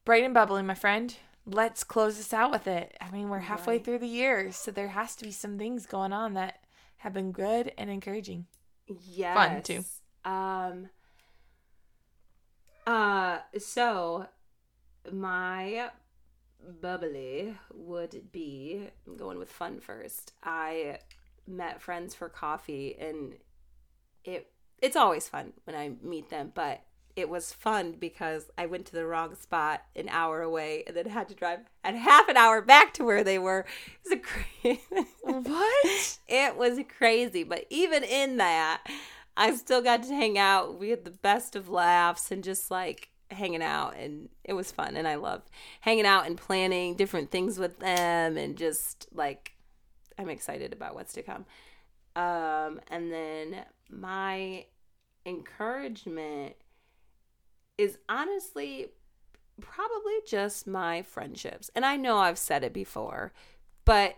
Bright 0.06 0.24
and 0.24 0.34
bubbly, 0.34 0.64
my 0.64 0.76
friend. 0.76 1.16
Let's 1.46 1.84
close 1.84 2.18
this 2.18 2.34
out 2.34 2.52
with 2.52 2.68
it. 2.68 2.96
I 3.02 3.12
mean, 3.12 3.30
we're 3.30 3.40
halfway 3.40 3.76
Right. 3.76 3.86
through 3.86 4.00
the 4.00 4.08
year, 4.08 4.52
so 4.52 4.72
there 4.72 4.90
has 4.90 5.16
to 5.18 5.26
be 5.26 5.32
some 5.32 5.58
things 5.58 5.86
going 5.86 6.14
on 6.14 6.34
that 6.36 6.64
have 6.98 7.14
been 7.14 7.32
good 7.34 7.74
and 7.78 7.90
encouraging. 7.90 8.48
Yes. 8.88 9.36
Fun, 9.36 9.64
too. 9.64 9.86
Um 10.30 10.90
uh 12.88 13.40
so 13.58 14.28
my 15.12 15.90
bubbly 16.82 17.56
would 17.74 18.32
be 18.32 18.90
I'm 19.08 19.18
going 19.18 19.38
with 19.38 19.52
fun 19.52 19.80
first. 19.80 20.34
I 20.44 21.00
met 21.48 21.82
friends 21.82 22.16
for 22.16 22.30
coffee 22.30 22.96
and 23.00 23.36
it 24.24 24.50
it's 24.82 24.96
always 24.96 25.30
fun 25.30 25.54
when 25.64 25.76
I 25.76 25.94
meet 26.02 26.30
them, 26.30 26.52
but 26.54 26.82
it 27.16 27.30
was 27.30 27.54
fun 27.54 27.94
because 28.00 28.50
I 28.58 28.66
went 28.66 28.86
to 28.88 28.94
the 28.94 29.06
wrong 29.06 29.36
spot 29.36 29.84
an 29.96 30.10
hour 30.10 30.42
away 30.42 30.84
and 30.88 30.96
then 30.96 31.06
had 31.06 31.30
to 31.30 31.36
drive 31.36 31.60
at 31.84 31.96
half 31.96 32.28
an 32.28 32.38
hour 32.38 32.62
back 32.62 32.94
to 32.96 33.04
where 33.04 33.24
they 33.24 33.40
were. 33.40 33.66
It 34.06 34.10
was 34.10 34.14
a 34.14 34.18
crazy 34.18 35.08
What? 35.22 36.20
it 36.28 36.58
was 36.58 36.80
crazy. 36.98 37.44
But 37.44 37.66
even 37.70 38.04
in 38.04 38.38
that, 38.38 38.84
I 39.38 39.56
still 39.56 39.82
got 39.82 40.04
to 40.04 40.14
hang 40.14 40.38
out. 40.38 40.80
We 40.80 40.90
had 40.90 41.06
the 41.06 41.12
best 41.12 41.56
of 41.56 41.70
laughs 41.70 42.32
and 42.32 42.44
just 42.44 42.70
like 42.72 43.10
hanging 43.34 43.62
out. 43.62 43.96
And 43.96 44.30
it 44.44 44.54
was 44.54 44.72
fun. 44.72 44.96
And 44.96 45.08
I 45.08 45.16
love 45.16 45.44
hanging 45.82 46.06
out 46.06 46.26
and 46.26 46.38
planning 46.38 46.96
different 46.96 47.32
things 47.32 47.60
with 47.60 47.80
them. 47.80 48.38
And 48.38 48.58
just 48.58 49.08
like, 49.14 49.54
I'm 50.18 50.30
excited 50.30 50.74
about 50.74 50.96
what's 50.96 51.14
to 51.14 51.24
come. 51.24 51.46
Um, 52.16 52.80
and 52.90 53.12
then 53.12 53.66
my 53.90 54.66
encouragement 55.26 56.56
is 57.78 57.98
honestly 58.08 58.88
probably 59.62 60.14
just 60.28 60.68
my 60.68 61.02
friendships. 61.02 61.70
And 61.76 61.86
I 61.86 61.98
know 61.98 62.18
I've 62.18 62.38
said 62.38 62.64
it 62.64 62.74
before, 62.74 63.34
but 63.86 64.16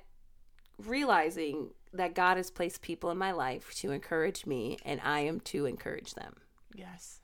realizing 0.78 1.70
that 1.94 2.14
God 2.14 2.38
has 2.38 2.52
placed 2.52 2.82
people 2.82 3.12
in 3.12 3.18
my 3.18 3.32
life 3.32 3.74
to 3.76 3.92
encourage 3.92 4.46
me 4.46 4.78
and 4.84 5.00
I 5.04 5.22
am 5.22 5.40
to 5.42 5.66
encourage 5.66 6.14
them. 6.14 6.36
Yes. 6.74 7.22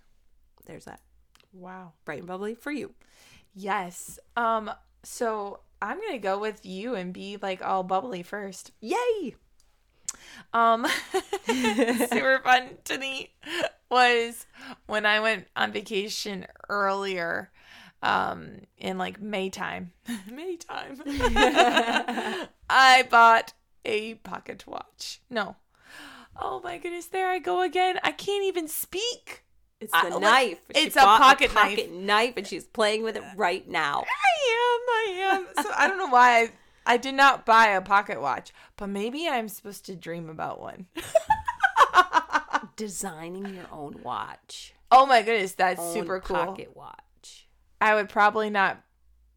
There's 0.65 0.86
that 0.86 1.01
Wow. 1.53 1.93
bright 2.05 2.19
and 2.19 2.27
bubbly 2.27 2.55
for 2.55 2.71
you. 2.71 2.93
Yes. 3.53 4.19
Um. 4.35 4.71
So 5.03 5.61
I'm 5.81 5.99
gonna 5.99 6.19
go 6.19 6.37
with 6.37 6.65
you 6.65 6.95
and 6.95 7.13
be 7.13 7.37
like 7.41 7.63
all 7.63 7.83
bubbly 7.83 8.23
first. 8.23 8.71
Yay! 8.81 9.35
Um, 10.53 10.85
super 11.47 12.41
fun 12.43 12.77
to 12.85 12.97
me 12.97 13.33
was 13.89 14.45
when 14.85 15.05
I 15.05 15.19
went 15.19 15.47
on 15.55 15.71
vacation 15.71 16.45
earlier, 16.69 17.51
um, 18.03 18.61
in 18.77 18.97
like 18.97 19.21
May 19.21 19.49
time. 19.49 19.91
May 20.31 20.57
time. 20.57 21.01
I 22.69 23.07
bought 23.09 23.53
a 23.85 24.15
pocket 24.15 24.65
watch. 24.67 25.21
No. 25.29 25.55
Oh 26.39 26.61
my 26.63 26.77
goodness, 26.77 27.07
there 27.07 27.29
I 27.29 27.39
go 27.39 27.61
again. 27.61 27.99
I 28.03 28.11
can't 28.11 28.43
even 28.45 28.67
speak. 28.67 29.43
It's 29.81 29.93
I- 29.93 30.03
the 30.09 30.09
look, 30.11 30.21
knife. 30.21 30.59
She 30.75 30.83
it's 30.83 30.95
a 30.95 30.99
bought 30.99 31.19
pocket 31.19 31.53
knife. 31.53 31.89
knife 31.89 32.33
and 32.37 32.47
she's 32.47 32.63
playing 32.65 33.03
with 33.03 33.17
it 33.17 33.23
right 33.35 33.67
now. 33.67 34.03
I 34.07 34.49
am, 34.51 34.79
I 34.89 35.45
am. 35.57 35.63
So 35.63 35.71
I 35.75 35.87
don't 35.87 35.97
know 35.97 36.07
why 36.07 36.41
I, 36.43 36.51
I 36.85 36.97
did 36.97 37.15
not 37.15 37.45
buy 37.45 37.67
a 37.67 37.81
pocket 37.81 38.21
watch, 38.21 38.53
but 38.77 38.87
maybe 38.87 39.27
I'm 39.27 39.49
supposed 39.49 39.85
to 39.87 39.95
dream 39.95 40.29
about 40.29 40.59
one. 40.61 40.85
Designing 42.75 43.53
your 43.55 43.65
own 43.71 43.99
watch. 44.03 44.73
Oh 44.91 45.05
my 45.05 45.21
goodness, 45.21 45.53
that's 45.53 45.79
Own 45.79 45.93
super 45.93 46.19
cool. 46.19 46.35
Pocket 46.37 46.75
watch. 46.75 47.47
I 47.79 47.95
would 47.95 48.09
probably 48.09 48.49
not 48.49 48.81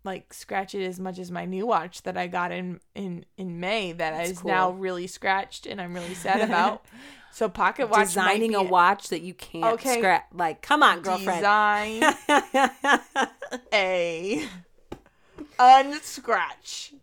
like 0.05 0.33
scratch 0.35 0.75
it 0.75 0.85
as 0.87 1.01
much 1.01 1.19
as 1.19 1.31
my 1.31 1.45
new 1.47 1.67
watch 1.67 2.03
that 2.03 2.17
I 2.17 2.27
got 2.27 2.53
in 2.53 2.81
in 2.95 3.25
in 3.39 3.61
May 3.61 3.93
that 3.93 4.11
That's 4.13 4.31
is 4.31 4.39
cool. 4.41 4.51
now 4.51 4.71
really 4.73 5.07
scratched 5.07 5.67
and 5.67 5.81
I'm 5.81 5.95
really 5.95 6.15
sad 6.15 6.41
about. 6.43 6.85
So 7.35 7.49
pocket 7.49 7.89
watch 7.91 8.07
Designing 8.07 8.55
a 8.55 8.63
watch 8.63 9.09
that 9.09 9.23
you 9.23 9.35
can't 9.35 9.75
Okay. 9.75 9.99
scratch. 9.99 10.25
Like, 10.33 10.63
come 10.63 10.83
on, 10.83 11.03
girlfriend. 11.03 11.41
Design 11.41 12.03
a 13.73 14.49
unscratch. 15.59 16.95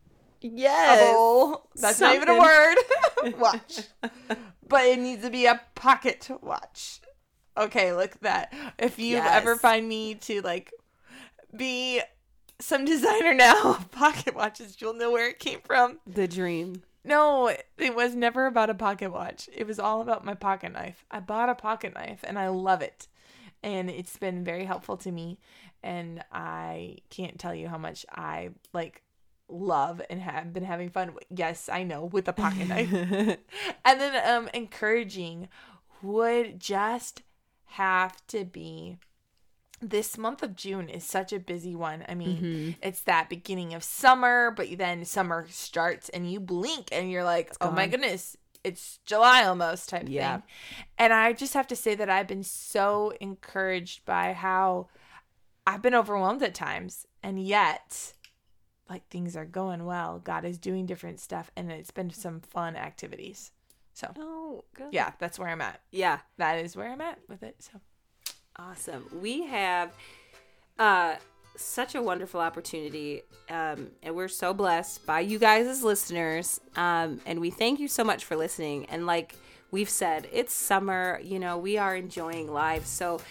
Yes. 0.42 1.60
That's 1.76 2.00
not 2.00 2.16
even 2.16 2.30
a 2.30 2.40
word. 2.40 2.76
watch. 3.38 3.82
But 4.68 4.86
it 4.86 5.00
needs 5.00 5.24
to 5.24 5.30
be 5.30 5.46
a 5.46 5.62
pocket 5.76 6.30
watch. 6.42 7.02
Okay, 7.58 7.94
look 7.94 8.12
at 8.14 8.22
that. 8.22 8.54
If 8.80 8.98
you 8.98 9.18
Yes. 9.18 9.30
ever 9.36 9.58
find 9.58 9.88
me 9.88 10.16
to 10.16 10.42
like 10.42 10.72
be 11.56 12.02
some 12.60 12.86
designer 12.86 13.34
now 13.34 13.74
pocket 13.92 14.34
watches, 14.36 14.78
you'll 14.80 14.94
know 14.94 15.12
where 15.12 15.28
it 15.30 15.40
came 15.40 15.60
from. 15.66 16.00
The 16.08 16.28
dream. 16.28 16.84
No, 17.04 17.48
it 17.78 17.96
was 17.96 18.16
never 18.16 18.46
about 18.46 18.70
a 18.70 18.76
pocket 18.76 19.12
watch. 19.12 19.50
It 19.54 19.66
was 19.66 19.80
all 19.80 20.02
about 20.02 20.24
my 20.26 20.34
pocket 20.36 20.72
knife. 20.74 21.04
I 21.10 21.20
bought 21.20 21.50
a 21.50 21.56
pocket 21.56 21.94
knife 21.96 22.20
and 22.24 22.38
I 22.38 22.50
love 22.50 22.82
it. 22.82 23.08
And 23.64 23.90
it's 23.90 24.18
been 24.18 24.44
very 24.44 24.66
helpful 24.66 24.98
to 24.98 25.12
me. 25.12 25.40
And 25.84 26.24
I 26.32 26.98
can't 27.10 27.40
tell 27.40 27.56
you 27.56 27.68
how 27.68 27.78
much 27.80 28.06
I 28.12 28.50
like 28.74 29.02
love 29.50 30.02
and 30.10 30.22
have 30.22 30.54
been 30.54 30.64
having 30.64 30.90
fun. 30.90 31.14
with- 31.16 31.26
Yes, 31.30 31.70
I 31.70 31.84
know, 31.84 32.06
with 32.06 32.28
a 32.28 32.34
pocket 32.34 32.68
knife. 32.68 32.92
And 33.86 34.00
then 34.00 34.30
um 34.30 34.50
encouraging 34.54 35.50
would 36.04 36.60
just 36.60 37.24
have 37.66 38.26
to 38.28 38.46
be 38.46 38.98
this 39.82 40.18
month 40.18 40.44
of 40.44 40.56
June 40.56 40.90
is 40.90 41.04
such 41.04 41.34
a 41.34 41.40
busy 41.40 41.76
one. 41.76 42.06
I 42.08 42.14
mean, 42.16 42.76
it's 42.82 43.02
that 43.04 43.30
beginning 43.30 43.74
of 43.74 43.84
summer, 43.84 44.52
but 44.52 44.78
then 44.78 45.06
summer 45.06 45.48
starts 45.50 46.10
and 46.10 46.32
you 46.32 46.40
blink 46.40 46.90
and 46.92 47.10
you're 47.12 47.24
like, 47.24 47.52
"Oh 47.62 47.72
my 47.72 47.88
goodness, 47.88 48.38
it's 48.64 49.00
July 49.06 49.44
almost" 49.44 49.90
type 49.90 50.06
Yeah. 50.08 50.38
thing. 50.38 50.44
And 50.98 51.14
I 51.14 51.34
just 51.34 51.54
have 51.56 51.68
to 51.68 51.76
say 51.76 51.96
that 51.96 52.10
I've 52.10 52.28
been 52.28 52.44
so 52.44 53.14
encouraged 53.20 54.06
by 54.06 54.34
how 54.34 54.88
I've 55.66 55.82
been 55.82 55.96
overwhelmed 55.96 56.44
at 56.44 56.54
times 56.54 57.06
and 57.24 57.42
yet 57.42 58.14
like 58.90 59.08
things 59.10 59.36
are 59.38 59.46
going 59.46 59.86
well. 59.86 60.20
God 60.20 60.44
is 60.46 60.58
doing 60.58 60.86
different 60.86 61.20
stuff 61.20 61.50
and 61.56 61.72
it's 61.72 61.92
been 61.92 62.10
some 62.10 62.42
fun 62.42 62.76
activities. 62.76 63.52
So, 63.94 64.12
Oh, 64.18 64.64
yeah, 64.92 65.12
that's 65.20 65.40
where 65.40 65.50
I'm 65.50 65.62
at. 65.62 65.82
Yeah. 65.92 66.20
That 66.38 66.60
is 66.60 66.76
where 66.76 66.90
I'm 66.92 67.02
at 67.02 67.20
with 67.28 67.42
it. 67.44 67.56
So, 67.64 67.80
Awesome. 68.58 69.06
We 69.22 69.46
have 69.46 69.92
uh, 70.78 71.16
such 71.56 71.96
a 71.96 72.02
wonderful 72.02 72.40
opportunity, 72.40 73.24
um, 73.50 73.88
and 74.04 74.16
we're 74.16 74.28
so 74.28 74.54
blessed 74.54 75.06
by 75.06 75.22
you 75.22 75.40
guys 75.40 75.68
as 75.68 75.84
listeners. 75.84 76.60
Um, 76.76 77.22
and 77.26 77.40
we 77.40 77.50
thank 77.50 77.80
you 77.80 77.88
so 77.88 78.04
much 78.04 78.26
for 78.26 78.36
listening. 78.36 78.86
And 78.86 79.06
like 79.06 79.36
we've 79.72 79.90
said, 79.90 80.28
it's 80.32 80.54
summer. 80.54 81.20
You 81.24 81.40
know, 81.40 81.58
we 81.58 81.78
are 81.78 81.96
enjoying 81.96 82.52
life. 82.52 82.86
So, 82.86 83.22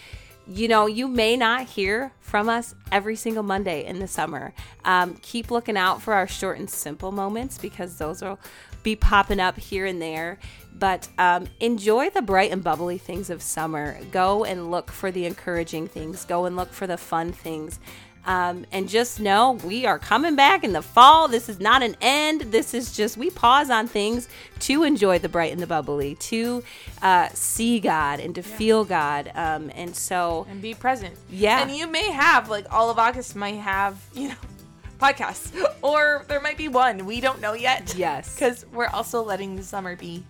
you 0.47 0.69
know, 0.69 0.87
you 0.87 1.07
may 1.07 1.37
not 1.37 1.67
hear 1.67 2.13
from 2.21 2.49
us 2.49 2.75
every 2.91 3.15
single 3.15 3.43
Monday 3.43 3.85
in 3.85 3.99
the 3.99 4.09
summer. 4.09 4.55
Um, 4.85 5.15
keep 5.23 5.51
looking 5.51 5.77
out 5.77 6.01
for 6.03 6.15
our 6.15 6.27
short 6.27 6.59
and 6.59 6.69
simple 6.69 7.13
moments 7.13 7.59
because 7.59 7.99
those 7.99 8.23
will 8.23 8.39
be 8.83 8.97
popping 8.97 9.41
up 9.41 9.59
here 9.59 9.85
and 9.85 10.01
there. 10.01 10.39
But 10.79 11.09
um, 11.19 11.47
enjoy 11.61 12.11
the 12.11 12.23
bright 12.23 12.53
and 12.53 12.65
bubbly 12.65 12.97
things 12.97 13.29
of 13.29 13.43
summer. 13.43 13.99
Go 14.11 14.45
and 14.45 14.71
look 14.71 14.91
for 14.91 15.11
the 15.11 15.27
encouraging 15.27 15.89
things. 15.89 16.25
Go 16.25 16.47
and 16.47 16.57
look 16.57 16.73
for 16.73 16.87
the 16.87 16.97
fun 16.97 17.33
things. 17.33 17.79
Um, 18.27 18.67
and 18.71 18.89
just 18.89 19.19
know 19.19 19.53
we 19.65 19.87
are 19.87 19.99
coming 19.99 20.37
back 20.37 20.63
in 20.63 20.73
the 20.73 20.83
fall. 20.83 21.27
This 21.27 21.49
is 21.49 21.59
not 21.59 21.83
an 21.83 21.97
end. 22.01 22.43
This 22.43 22.75
is 22.75 22.93
just, 22.93 23.17
we 23.17 23.31
pause 23.31 23.71
on 23.71 23.89
things 23.89 24.29
to 24.61 24.85
enjoy 24.85 25.19
the 25.19 25.29
bright 25.29 25.53
and 25.53 25.61
the 25.61 25.67
bubbly, 25.67 26.17
to 26.17 26.63
uh, 27.01 27.29
see 27.33 27.81
God 27.81 28.21
and 28.21 28.35
to 28.35 28.43
feel 28.43 28.85
God. 28.85 29.33
Um, 29.35 29.71
and 29.75 29.97
so, 29.97 30.47
and 30.51 30.61
be 30.61 30.75
present. 30.75 31.15
Yeah. 31.31 31.63
And 31.63 31.71
you 31.71 31.87
may 31.87 32.11
have 32.11 32.51
like 32.51 32.67
all 32.71 32.91
of 32.91 32.99
August 32.99 33.37
might 33.37 33.57
have, 33.57 33.99
you 34.15 34.29
know, 34.29 34.35
podcasts 35.01 35.53
or 35.83 36.25
there 36.29 36.41
might 36.41 36.59
be 36.59 36.69
one. 36.69 37.07
We 37.07 37.21
don't 37.21 37.41
know 37.41 37.55
yet. 37.55 37.95
Yes. 37.97 38.37
Cuz 38.39 38.67
we're 38.73 38.89
also 38.89 39.23
letting 39.23 39.57
the 39.57 39.63
summer 39.63 39.97
be 39.97 40.25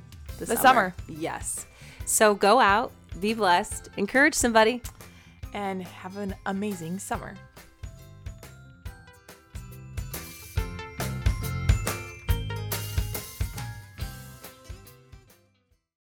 the, 0.46 0.56
summer. 0.56 0.94
Yes. 1.08 1.66
So 2.06 2.34
go 2.34 2.60
out, 2.60 2.92
be 3.20 3.34
blessed, 3.34 3.90
encourage 3.96 4.34
somebody. 4.34 4.82
and 5.52 5.82
have 5.82 6.16
an 6.16 6.34
amazing 6.46 6.98
summer. 6.98 7.34